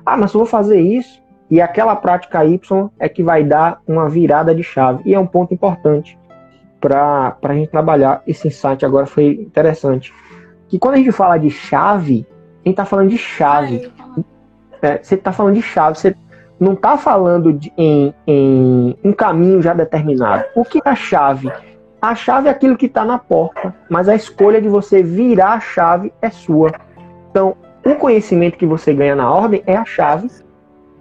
[0.05, 1.20] Ah, mas eu vou fazer isso.
[1.51, 5.03] E aquela prática Y é que vai dar uma virada de chave.
[5.05, 6.19] E é um ponto importante
[6.81, 8.23] para a gente trabalhar.
[8.27, 10.15] Esse insight agora foi interessante.
[10.69, 13.91] Que quando a gente fala de chave, a gente está falando de chave.
[14.81, 15.99] É, você está falando de chave.
[15.99, 16.17] Você
[16.61, 20.45] não está falando de, em, em um caminho já determinado.
[20.55, 21.51] O que é a chave?
[22.01, 25.61] A chave é aquilo que está na porta, mas a escolha de você virar a
[25.61, 26.73] chave é sua.
[27.31, 30.31] Então, o conhecimento que você ganha na ordem é a chave.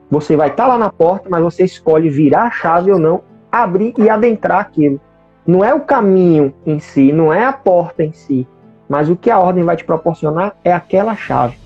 [0.10, 3.22] Você vai estar tá lá na porta, mas você escolhe virar a chave ou não,
[3.52, 5.00] abrir e adentrar aquilo.
[5.46, 8.48] Não é o caminho em si, não é a porta em si,
[8.88, 11.58] mas o que a ordem vai te proporcionar é aquela chave.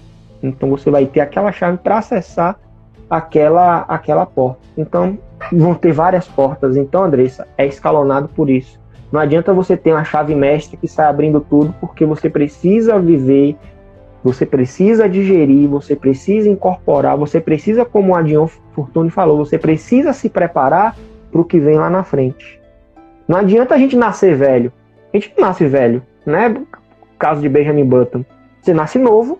[0.42, 2.58] Então você vai ter aquela chave para acessar
[3.10, 4.60] aquela aquela porta.
[4.78, 5.18] Então
[5.52, 6.78] vão ter várias portas.
[6.78, 8.80] Então, Andressa, é escalonado por isso.
[9.12, 13.56] Não adianta você ter uma chave mestre que sai abrindo tudo, porque você precisa viver,
[14.24, 20.14] você precisa digerir, você precisa incorporar, você precisa, como o Adion Fortune falou, você precisa
[20.14, 20.96] se preparar
[21.32, 22.60] para o que vem lá na frente.
[23.28, 24.72] Não adianta a gente nascer velho.
[25.14, 26.56] A gente não nasce velho, né?
[27.20, 28.24] Caso de Benjamin Button.
[28.62, 29.40] Você nasce novo,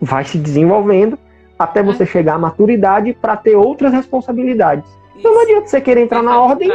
[0.00, 1.18] vai se desenvolvendo
[1.58, 4.88] até você chegar à maturidade para ter outras responsabilidades.
[4.88, 5.18] Isso.
[5.18, 6.70] Então não adianta você querer entrar na ordem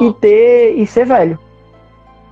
[0.00, 1.38] e ter e ser velho.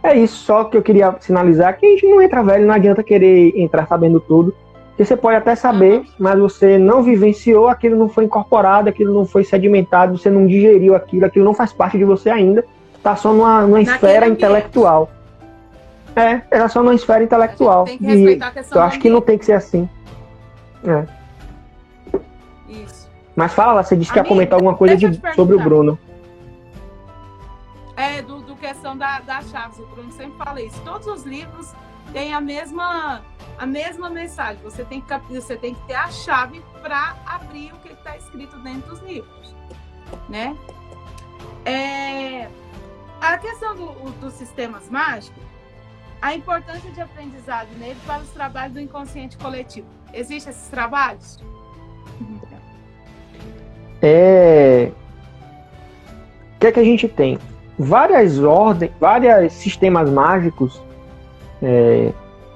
[0.03, 3.03] É isso, só que eu queria sinalizar que a gente não entra velho, não adianta
[3.03, 4.55] querer entrar sabendo tudo.
[4.91, 9.25] Porque você pode até saber, mas você não vivenciou, aquilo não foi incorporado, aquilo não
[9.25, 12.65] foi sedimentado, você não digeriu aquilo, aquilo não faz parte de você ainda.
[12.97, 14.39] Está só numa, numa esfera ambiente.
[14.39, 15.11] intelectual.
[16.17, 17.85] É, era só numa esfera intelectual.
[17.85, 19.89] Tem que respeitar a questão eu acho que não tem que ser assim.
[20.85, 21.05] É.
[22.69, 23.09] Isso.
[23.37, 25.97] Mas fala, você disse que ia comentar alguma coisa de, sobre o Bruno.
[27.97, 28.38] É, do
[28.79, 30.81] questão da, das chaves, o Bruno sempre fala isso.
[30.83, 31.75] Todos os livros
[32.13, 33.25] têm a mesma,
[33.59, 34.63] a mesma mensagem.
[34.63, 38.57] Você tem que, você tem que ter a chave para abrir o que está escrito
[38.61, 39.55] dentro dos livros,
[40.29, 40.57] né?
[41.65, 42.49] É,
[43.21, 45.43] a questão do, dos sistemas mágicos,
[46.23, 49.89] a importância de aprendizado nele para os trabalhos do inconsciente coletivo.
[50.13, 51.43] Existem esses trabalhos?
[54.01, 54.93] É...
[56.55, 57.39] O que é que a gente tem?
[57.79, 60.81] Várias ordens, vários sistemas mágicos
[61.63, 62.13] É,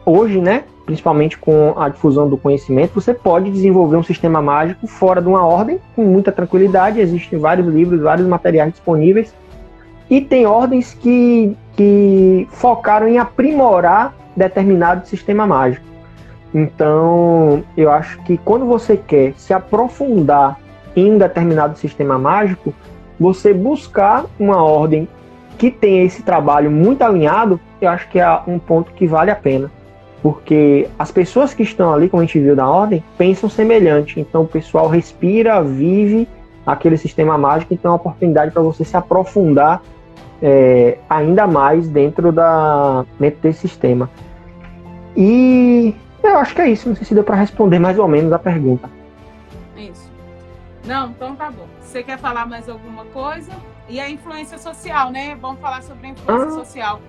[0.06, 5.20] hoje, né, principalmente com a difusão do conhecimento, você pode desenvolver um sistema mágico fora
[5.20, 7.00] de uma ordem com muita tranquilidade.
[7.00, 9.34] Existem vários livros, vários materiais disponíveis.
[10.10, 15.86] E tem ordens que, que focaram em aprimorar determinado sistema mágico.
[16.54, 20.58] Então, eu acho que quando você quer se aprofundar
[20.94, 22.74] em um determinado sistema mágico,
[23.22, 25.08] você buscar uma ordem
[25.56, 29.36] que tenha esse trabalho muito alinhado, eu acho que é um ponto que vale a
[29.36, 29.70] pena.
[30.20, 34.20] Porque as pessoas que estão ali, como a gente viu da ordem, pensam semelhante.
[34.20, 36.28] Então o pessoal respira, vive
[36.66, 39.82] aquele sistema mágico, então é uma oportunidade para você se aprofundar
[40.40, 44.10] é, ainda mais dentro, da, dentro desse sistema.
[45.16, 46.88] E eu acho que é isso.
[46.88, 48.88] Não sei se deu para responder mais ou menos a pergunta.
[49.76, 50.11] Isso.
[50.84, 51.66] Não, então tá bom.
[51.80, 53.52] Você quer falar mais alguma coisa?
[53.88, 55.36] E a influência social, né?
[55.40, 56.50] Vamos falar sobre a influência ah.
[56.50, 57.00] social.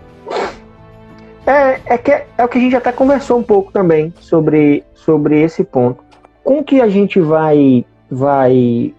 [1.46, 4.84] É, é, que é, é o que a gente até conversou um pouco também sobre,
[4.94, 6.04] sobre esse ponto.
[6.44, 7.86] Com que a gente vai.
[8.10, 8.94] vai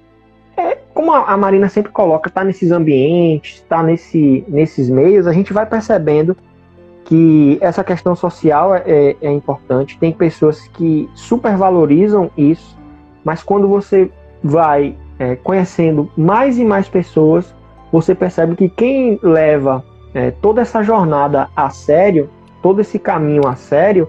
[0.56, 5.32] é, como a, a, Marina sempre coloca, tá nesses ambientes, tá nesse, nesses meios, a
[5.32, 6.36] gente vai percebendo
[7.04, 9.98] que essa questão social é, é, é importante.
[9.98, 12.78] Tem pessoas que supervalorizam isso,
[13.24, 14.10] mas quando você
[14.44, 17.54] vai é, conhecendo mais e mais pessoas,
[17.90, 22.28] você percebe que quem leva é, toda essa jornada a sério,
[22.62, 24.08] todo esse caminho a sério,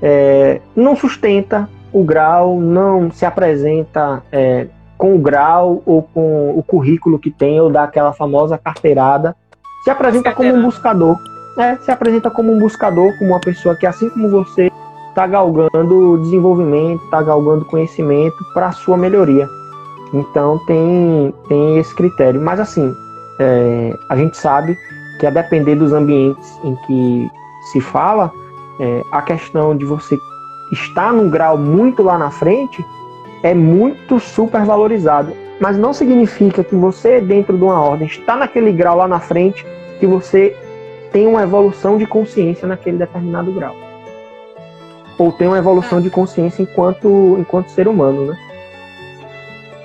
[0.00, 6.62] é, não sustenta o grau, não se apresenta é, com o grau ou com o
[6.62, 9.34] currículo que tem, ou dá aquela famosa carteirada,
[9.82, 11.18] se apresenta como um buscador.
[11.58, 14.70] É, se apresenta como um buscador, como uma pessoa que, assim como você,
[15.16, 19.48] está galgando desenvolvimento, está galgando conhecimento para a sua melhoria.
[20.12, 22.38] Então tem, tem esse critério.
[22.38, 22.94] Mas assim,
[23.38, 24.76] é, a gente sabe
[25.18, 27.30] que a depender dos ambientes em que
[27.72, 28.30] se fala,
[28.78, 30.18] é, a questão de você
[30.70, 32.84] estar num grau muito lá na frente
[33.42, 35.32] é muito super valorizado.
[35.58, 39.64] Mas não significa que você, dentro de uma ordem, está naquele grau lá na frente,
[39.98, 40.54] que você
[41.10, 43.85] tem uma evolução de consciência naquele determinado grau.
[45.18, 48.38] Ou tem uma evolução de consciência enquanto, enquanto ser humano, né?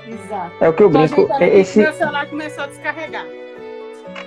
[0.07, 0.51] Exato.
[0.59, 1.27] É o que eu brinco.
[1.27, 1.79] Tá esse...
[1.79, 3.25] Meu celular começou a descarregar.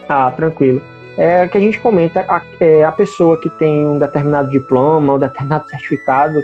[0.09, 0.82] Ah, tranquilo.
[1.16, 5.18] É que a gente comenta, a, é, a pessoa que tem um determinado diploma, um
[5.18, 6.40] determinado certificado,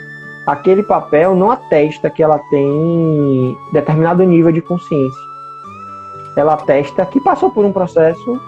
[0.46, 5.20] aquele papel não atesta que ela tem determinado nível de consciência.
[6.36, 8.40] Ela atesta que passou por um processo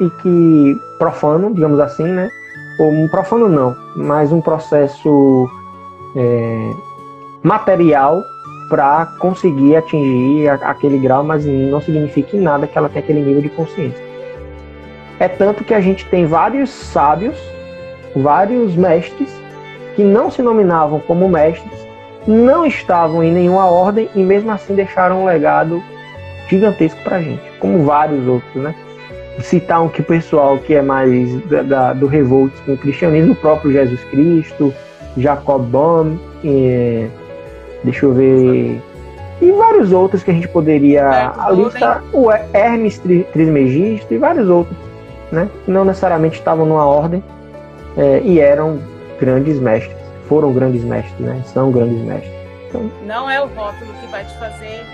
[0.00, 2.28] e que profano, digamos assim, né?
[2.82, 5.48] Um profano não, mas um processo
[6.16, 6.72] é,
[7.42, 8.22] material
[8.70, 13.42] para conseguir atingir aquele grau, mas não significa em nada que ela tenha aquele nível
[13.42, 14.02] de consciência.
[15.18, 17.36] É tanto que a gente tem vários sábios,
[18.16, 19.30] vários mestres
[19.94, 21.86] que não se nominavam como mestres,
[22.26, 25.82] não estavam em nenhuma ordem e mesmo assim deixaram um legado
[26.48, 28.74] gigantesco para a gente, como vários outros, né?
[29.42, 33.32] Citar um que o pessoal que é mais da, da, do revolt com o cristianismo,
[33.32, 34.72] o próprio Jesus Cristo,
[35.16, 37.06] Jacob Bohm, e,
[37.84, 38.80] deixa eu ver,
[39.40, 41.32] e vários outros que a gente poderia.
[41.36, 44.76] a lista, o Hermes Trismegisto e vários outros,
[45.32, 45.48] né?
[45.66, 47.22] Não necessariamente estavam numa ordem
[47.96, 48.78] é, e eram
[49.18, 49.96] grandes mestres.
[50.28, 51.42] Foram grandes mestres, né?
[51.46, 52.32] São grandes mestres.
[52.68, 54.84] Então, não é o rótulo que vai te fazer,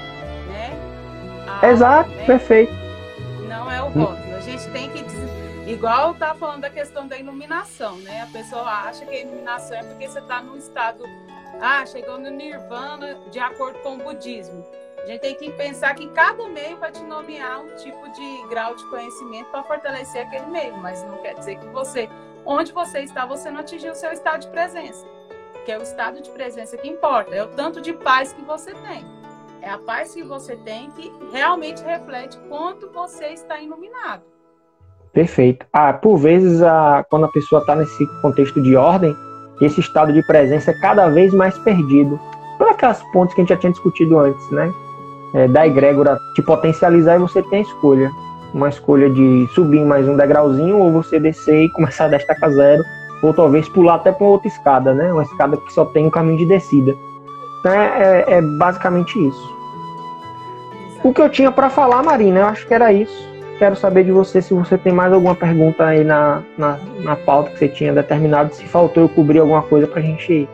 [0.48, 0.72] né?
[1.60, 2.24] A, Exato, né?
[2.24, 2.72] perfeito.
[3.48, 5.04] Não é o rótulo gente tem que.
[5.70, 8.22] Igual tá falando da questão da iluminação, né?
[8.22, 11.02] A pessoa acha que a iluminação é porque você está num estado.
[11.60, 14.64] Ah, chegou no nirvana de acordo com o budismo.
[15.02, 18.74] A gente tem que pensar que cada meio vai te nomear um tipo de grau
[18.74, 22.08] de conhecimento para fortalecer aquele meio, mas não quer dizer que você,
[22.44, 25.06] onde você está, você não atingiu o seu estado de presença.
[25.64, 28.72] Que é o estado de presença que importa, é o tanto de paz que você
[28.72, 29.04] tem.
[29.62, 34.35] É a paz que você tem que realmente reflete quanto você está iluminado.
[35.16, 35.64] Perfeito.
[35.72, 39.16] Ah, por vezes, a, quando a pessoa está nesse contexto de ordem,
[39.62, 42.20] esse estado de presença é cada vez mais perdido.
[42.58, 44.70] Por aquelas pontos que a gente já tinha discutido antes, né?
[45.32, 48.10] É, da egrégora te potencializar e você tem a escolha.
[48.52, 52.84] Uma escolha de subir mais um degrauzinho ou você descer e começar da estaca zero,
[53.22, 55.10] ou talvez pular até para outra escada, né?
[55.10, 56.94] Uma escada que só tem um caminho de descida.
[57.60, 59.56] Então é, é, é basicamente isso.
[61.02, 63.35] O que eu tinha para falar, Marina, eu acho que era isso.
[63.58, 67.50] Quero saber de você se você tem mais alguma pergunta aí na, na, na pauta
[67.50, 70.48] que você tinha determinado, se faltou eu cobrir alguma coisa pra gente ir.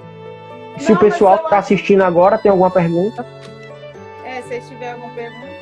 [0.78, 3.26] Se Não, o pessoal que está assistindo agora tem alguma pergunta.
[4.24, 5.52] É, se tiver alguma pergunta.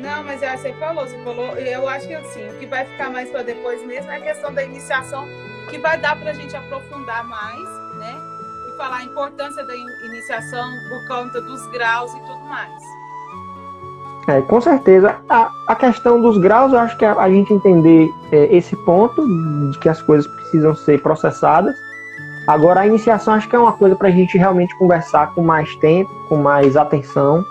[0.00, 1.56] Não, mas já você falou, você falou.
[1.56, 4.52] Eu acho que assim, o que vai ficar mais para depois mesmo é a questão
[4.52, 5.26] da iniciação
[5.68, 7.68] que vai dar para a gente aprofundar mais,
[7.98, 8.14] né?
[8.68, 12.95] E falar a importância da iniciação por conta dos graus e tudo mais.
[14.28, 15.16] É, com certeza.
[15.28, 19.22] A, a questão dos graus, eu acho que a, a gente entender é, esse ponto
[19.70, 21.76] de que as coisas precisam ser processadas.
[22.46, 25.74] Agora, a iniciação acho que é uma coisa para a gente realmente conversar com mais
[25.76, 27.44] tempo, com mais atenção,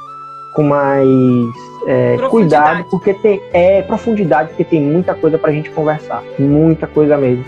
[0.54, 1.08] com mais
[1.86, 6.88] é, cuidado, porque tem é profundidade, porque tem muita coisa para a gente conversar, muita
[6.88, 7.46] coisa mesmo.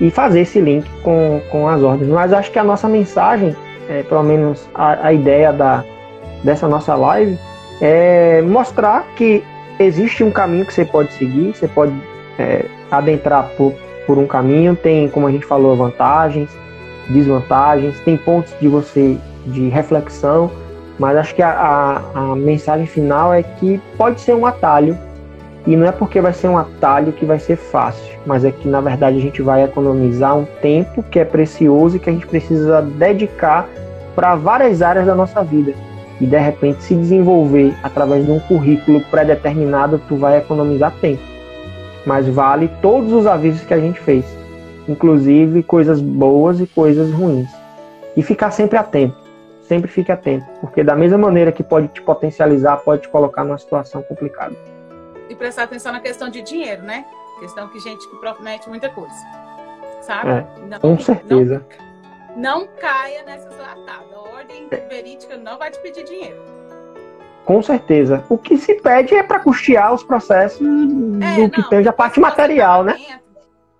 [0.00, 2.10] E fazer esse link com, com as ordens.
[2.10, 3.56] Mas acho que a nossa mensagem,
[3.88, 5.84] é, pelo menos a, a ideia da,
[6.42, 7.38] dessa nossa live,
[7.86, 9.44] é mostrar que
[9.78, 11.92] existe um caminho que você pode seguir, você pode
[12.38, 13.74] é, adentrar por,
[14.06, 16.48] por um caminho, tem, como a gente falou, vantagens,
[17.10, 20.50] desvantagens, tem pontos de você de reflexão,
[20.98, 24.96] mas acho que a, a, a, mensagem final é que pode ser um atalho,
[25.66, 28.66] e não é porque vai ser um atalho que vai ser fácil, mas é que
[28.66, 32.26] na verdade a gente vai economizar um tempo que é precioso e que a gente
[32.26, 33.68] precisa dedicar
[34.14, 35.74] para várias áreas da nossa vida
[36.20, 41.22] e de repente se desenvolver através de um currículo pré-determinado, tu vai economizar tempo.
[42.06, 44.24] Mas vale todos os avisos que a gente fez,
[44.88, 47.50] inclusive coisas boas e coisas ruins.
[48.16, 49.16] E ficar sempre atento,
[49.62, 53.58] sempre fique atento, porque da mesma maneira que pode te potencializar, pode te colocar numa
[53.58, 54.54] situação complicada.
[55.28, 57.04] E prestar atenção na questão de dinheiro, né?
[57.40, 59.14] Questão que gente que promete muita coisa.
[60.02, 60.30] Sabe?
[60.30, 61.64] É, não, com certeza.
[61.78, 61.93] Não,
[62.36, 66.42] não caia nessa latada ordem verídica não vai te pedir dinheiro.
[67.44, 68.24] Com certeza.
[68.28, 71.92] O que se pede é para custear os processos é, do que não, tem a
[71.92, 72.96] parte material, né?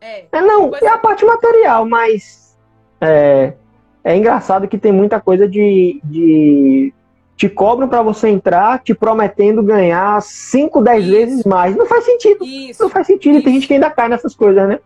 [0.00, 2.56] É, é não, é a parte material, mas
[3.00, 3.54] é,
[4.02, 6.92] é engraçado que tem muita coisa de, de
[7.36, 11.74] te cobram para você entrar, te prometendo ganhar 5, 10 vezes mais.
[11.74, 12.44] Não faz sentido.
[12.44, 13.36] Isso, não faz sentido.
[13.36, 13.44] Isso.
[13.44, 14.78] Tem gente que ainda cai nessas coisas, né?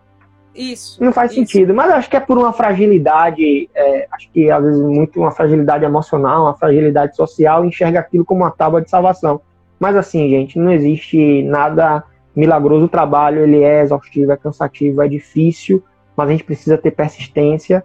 [0.58, 1.02] Isso.
[1.02, 1.40] Não faz isso.
[1.40, 5.30] sentido, mas acho que é por uma fragilidade, é, acho que às vezes muito uma
[5.30, 9.40] fragilidade emocional, uma fragilidade social, enxerga aquilo como uma tábua de salvação.
[9.78, 12.02] Mas assim, gente, não existe nada
[12.34, 12.86] milagroso.
[12.86, 15.80] O trabalho ele é exaustivo, é cansativo, é difícil,
[16.16, 17.84] mas a gente precisa ter persistência.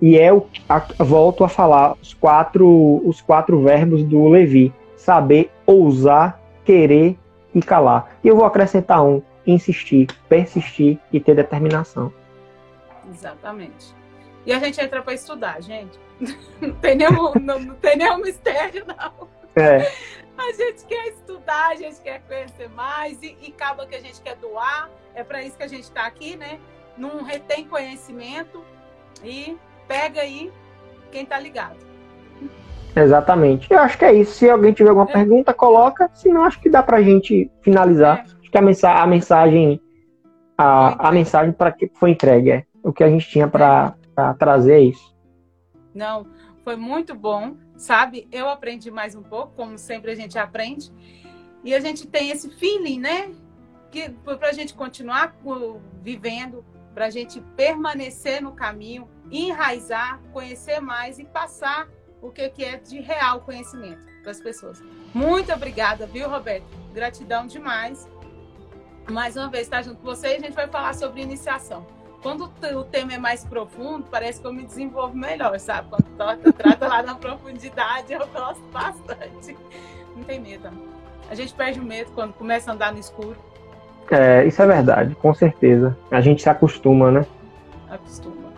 [0.00, 5.50] E é o a, volto a falar os quatro os quatro verbos do Levi: saber,
[5.66, 7.18] ousar, querer
[7.52, 8.10] e calar.
[8.22, 12.12] E eu vou acrescentar um: insistir, persistir e ter determinação.
[13.10, 13.94] Exatamente.
[14.44, 15.98] E a gente entra para estudar, gente.
[16.60, 19.26] Não tem, nenhum, não, não tem nenhum mistério, não.
[19.56, 19.90] É.
[20.38, 24.20] A gente quer estudar, a gente quer conhecer mais e, e acaba que a gente
[24.20, 24.88] quer doar.
[25.14, 26.60] É para isso que a gente está aqui, né?
[26.96, 28.62] Não retém conhecimento
[29.24, 29.58] e
[29.88, 30.52] pega aí
[31.10, 31.78] quem está ligado.
[32.94, 33.72] Exatamente.
[33.72, 34.34] Eu acho que é isso.
[34.34, 35.12] Se alguém tiver alguma é.
[35.12, 36.10] pergunta, coloca.
[36.14, 38.24] Se não, acho que dá para a gente finalizar.
[38.28, 39.80] É que a, mensa a mensagem
[40.56, 43.96] a, a mensagem para que foi entregue é o que a gente tinha para
[44.38, 45.16] trazer é isso.
[45.94, 46.26] Não,
[46.62, 48.28] foi muito bom, sabe?
[48.30, 50.92] Eu aprendi mais um pouco, como sempre a gente aprende,
[51.64, 53.30] e a gente tem esse feeling, né?
[53.90, 55.34] Que para a gente continuar
[56.02, 61.88] vivendo, para a gente permanecer no caminho, enraizar, conhecer mais e passar
[62.20, 64.82] o que, que é de real conhecimento para as pessoas.
[65.14, 66.66] Muito obrigada, viu, Roberto?
[66.92, 68.08] Gratidão demais
[69.10, 71.86] mais uma vez estar junto com você e a gente vai falar sobre iniciação.
[72.22, 72.44] Quando
[72.76, 75.88] o tema é mais profundo, parece que eu me desenvolvo melhor, sabe?
[75.90, 79.56] Quando trata lá na profundidade, eu gosto bastante.
[80.16, 80.70] Não tem medo.
[81.28, 83.36] A gente perde o medo quando começa a andar no escuro.
[84.08, 85.98] É, isso é verdade, com certeza.
[86.10, 87.26] A gente se acostuma, né?
[87.90, 88.52] Acostuma.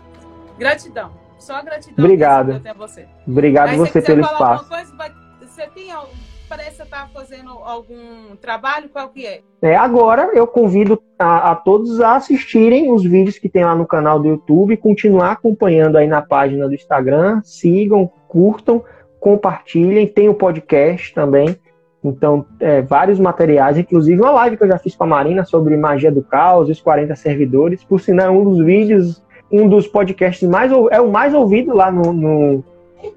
[0.58, 1.12] Gratidão.
[1.38, 2.04] Só gratidão.
[2.04, 2.60] Obrigado.
[2.76, 3.08] Você.
[3.26, 4.68] Obrigado Aí, você pelo espaço.
[4.68, 4.94] Coisa,
[5.40, 9.40] você tem algum parece que você está fazendo algum trabalho, qual que é?
[9.60, 13.86] É, agora eu convido a, a, todos a assistirem os vídeos que tem lá no
[13.86, 18.84] canal do YouTube, continuar acompanhando aí na página do Instagram, sigam, curtam,
[19.18, 21.56] compartilhem, tem o podcast também,
[22.04, 25.76] então é, vários materiais, inclusive uma live que eu já fiz com a Marina sobre
[25.76, 30.48] magia do caos, os 40 servidores, por sinal é um dos vídeos, um dos podcasts
[30.48, 32.64] mais, é o mais ouvido lá no, no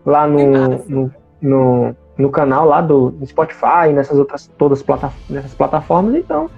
[0.05, 1.11] lá no, no,
[1.41, 4.83] no no canal lá do, Spotify, nessas outras todas
[5.29, 6.15] nessas plataformas.
[6.15, 6.49] Então,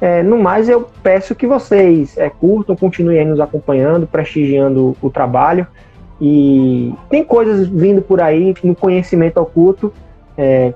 [0.00, 5.66] é, no mais, eu peço que vocês é, curtam, continuem nos acompanhando, prestigiando o trabalho.
[6.20, 9.92] E tem coisas vindo por aí no conhecimento oculto,
[10.36, 10.72] é,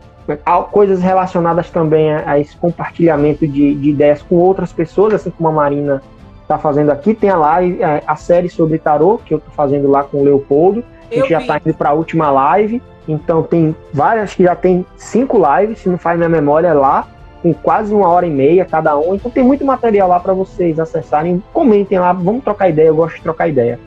[0.70, 5.48] coisas relacionadas também a, a esse compartilhamento de, de, ideias com outras pessoas, assim como
[5.48, 6.02] a Marina
[6.42, 7.14] está fazendo aqui.
[7.14, 10.24] Tem a live, a, a série sobre tarô que eu estou fazendo lá com o
[10.24, 10.84] Leopoldo.
[11.10, 12.82] A gente já está indo para a última live.
[13.06, 17.06] Então tem várias que já tem cinco lives, se não faz minha memória lá.
[17.42, 19.14] com quase uma hora e meia cada um.
[19.14, 21.42] Então tem muito material lá para vocês acessarem.
[21.52, 22.88] Comentem lá, vamos trocar ideia.
[22.88, 23.78] Eu gosto de trocar ideia.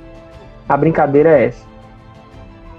[0.68, 1.66] A brincadeira é essa.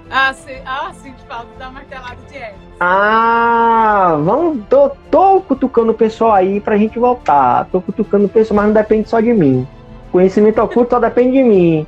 [0.09, 2.59] Ah, sim, ah, sim falta da martelada de Hermes.
[2.79, 4.63] Ah, vamos.
[4.69, 7.67] Tô, tô cutucando o pessoal aí pra gente voltar.
[7.71, 9.67] Tô cutucando o pessoal, mas não depende só de mim.
[10.11, 11.87] Conhecimento oculto só depende de mim.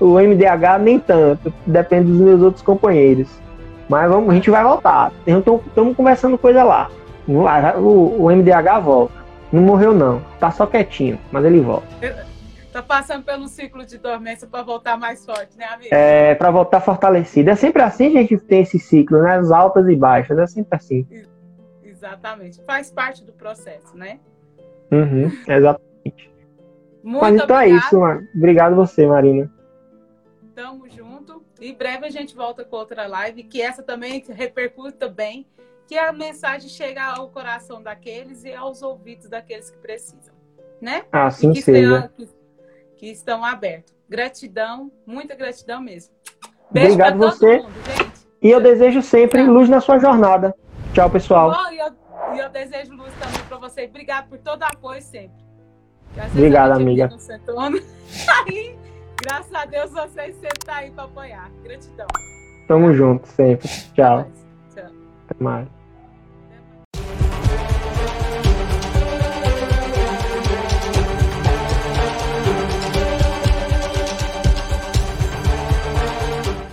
[0.00, 1.52] O MDH nem tanto.
[1.66, 3.28] Depende dos meus outros companheiros.
[3.88, 5.12] Mas vamos, a gente vai voltar.
[5.26, 6.90] Estamos conversando coisa lá.
[7.28, 9.14] O, o MDH volta.
[9.52, 10.20] Não morreu, não.
[10.40, 11.86] Tá só quietinho, mas ele volta.
[12.72, 15.94] Tá passando pelo ciclo de dormência para voltar mais forte, né, amigo?
[15.94, 17.48] É, para voltar fortalecido.
[17.48, 19.36] É sempre assim, a gente tem esse ciclo, né?
[19.36, 21.06] As altas e baixas, é sempre assim.
[21.82, 22.62] Exatamente.
[22.64, 24.18] Faz parte do processo, né?
[24.92, 26.30] Uhum, exatamente.
[27.02, 28.20] Muito Mas então é isso, mano.
[28.36, 29.50] Obrigado você, Marina.
[30.56, 31.44] Tamo junto.
[31.60, 35.46] Em breve a gente volta com outra live, que essa também repercuta bem,
[35.86, 40.34] que a mensagem chega ao coração daqueles e aos ouvidos daqueles que precisam,
[40.80, 41.04] né?
[41.12, 42.10] Assim que seja.
[42.16, 42.26] que,
[42.96, 43.94] que, estão abertos.
[44.08, 46.14] Gratidão, muita gratidão mesmo.
[46.70, 47.58] Beijo Obrigado você.
[47.58, 47.70] Mundo,
[48.40, 49.52] e eu desejo sempre Tchau.
[49.52, 50.54] luz na sua jornada.
[50.94, 51.54] Tchau, pessoal.
[51.54, 51.92] Oh, e, eu,
[52.34, 53.84] e eu desejo luz também para você.
[53.84, 55.44] Obrigado por todo o apoio sempre.
[56.32, 57.10] Obrigado, amiga.
[58.48, 58.78] Aí,
[59.22, 61.50] graças a Deus você sempre tá aí para apoiar.
[61.62, 62.06] Gratidão.
[62.68, 63.68] Tamo junto sempre.
[63.94, 64.26] Tchau.
[64.74, 64.90] Tchau.
[65.28, 65.75] Até mais.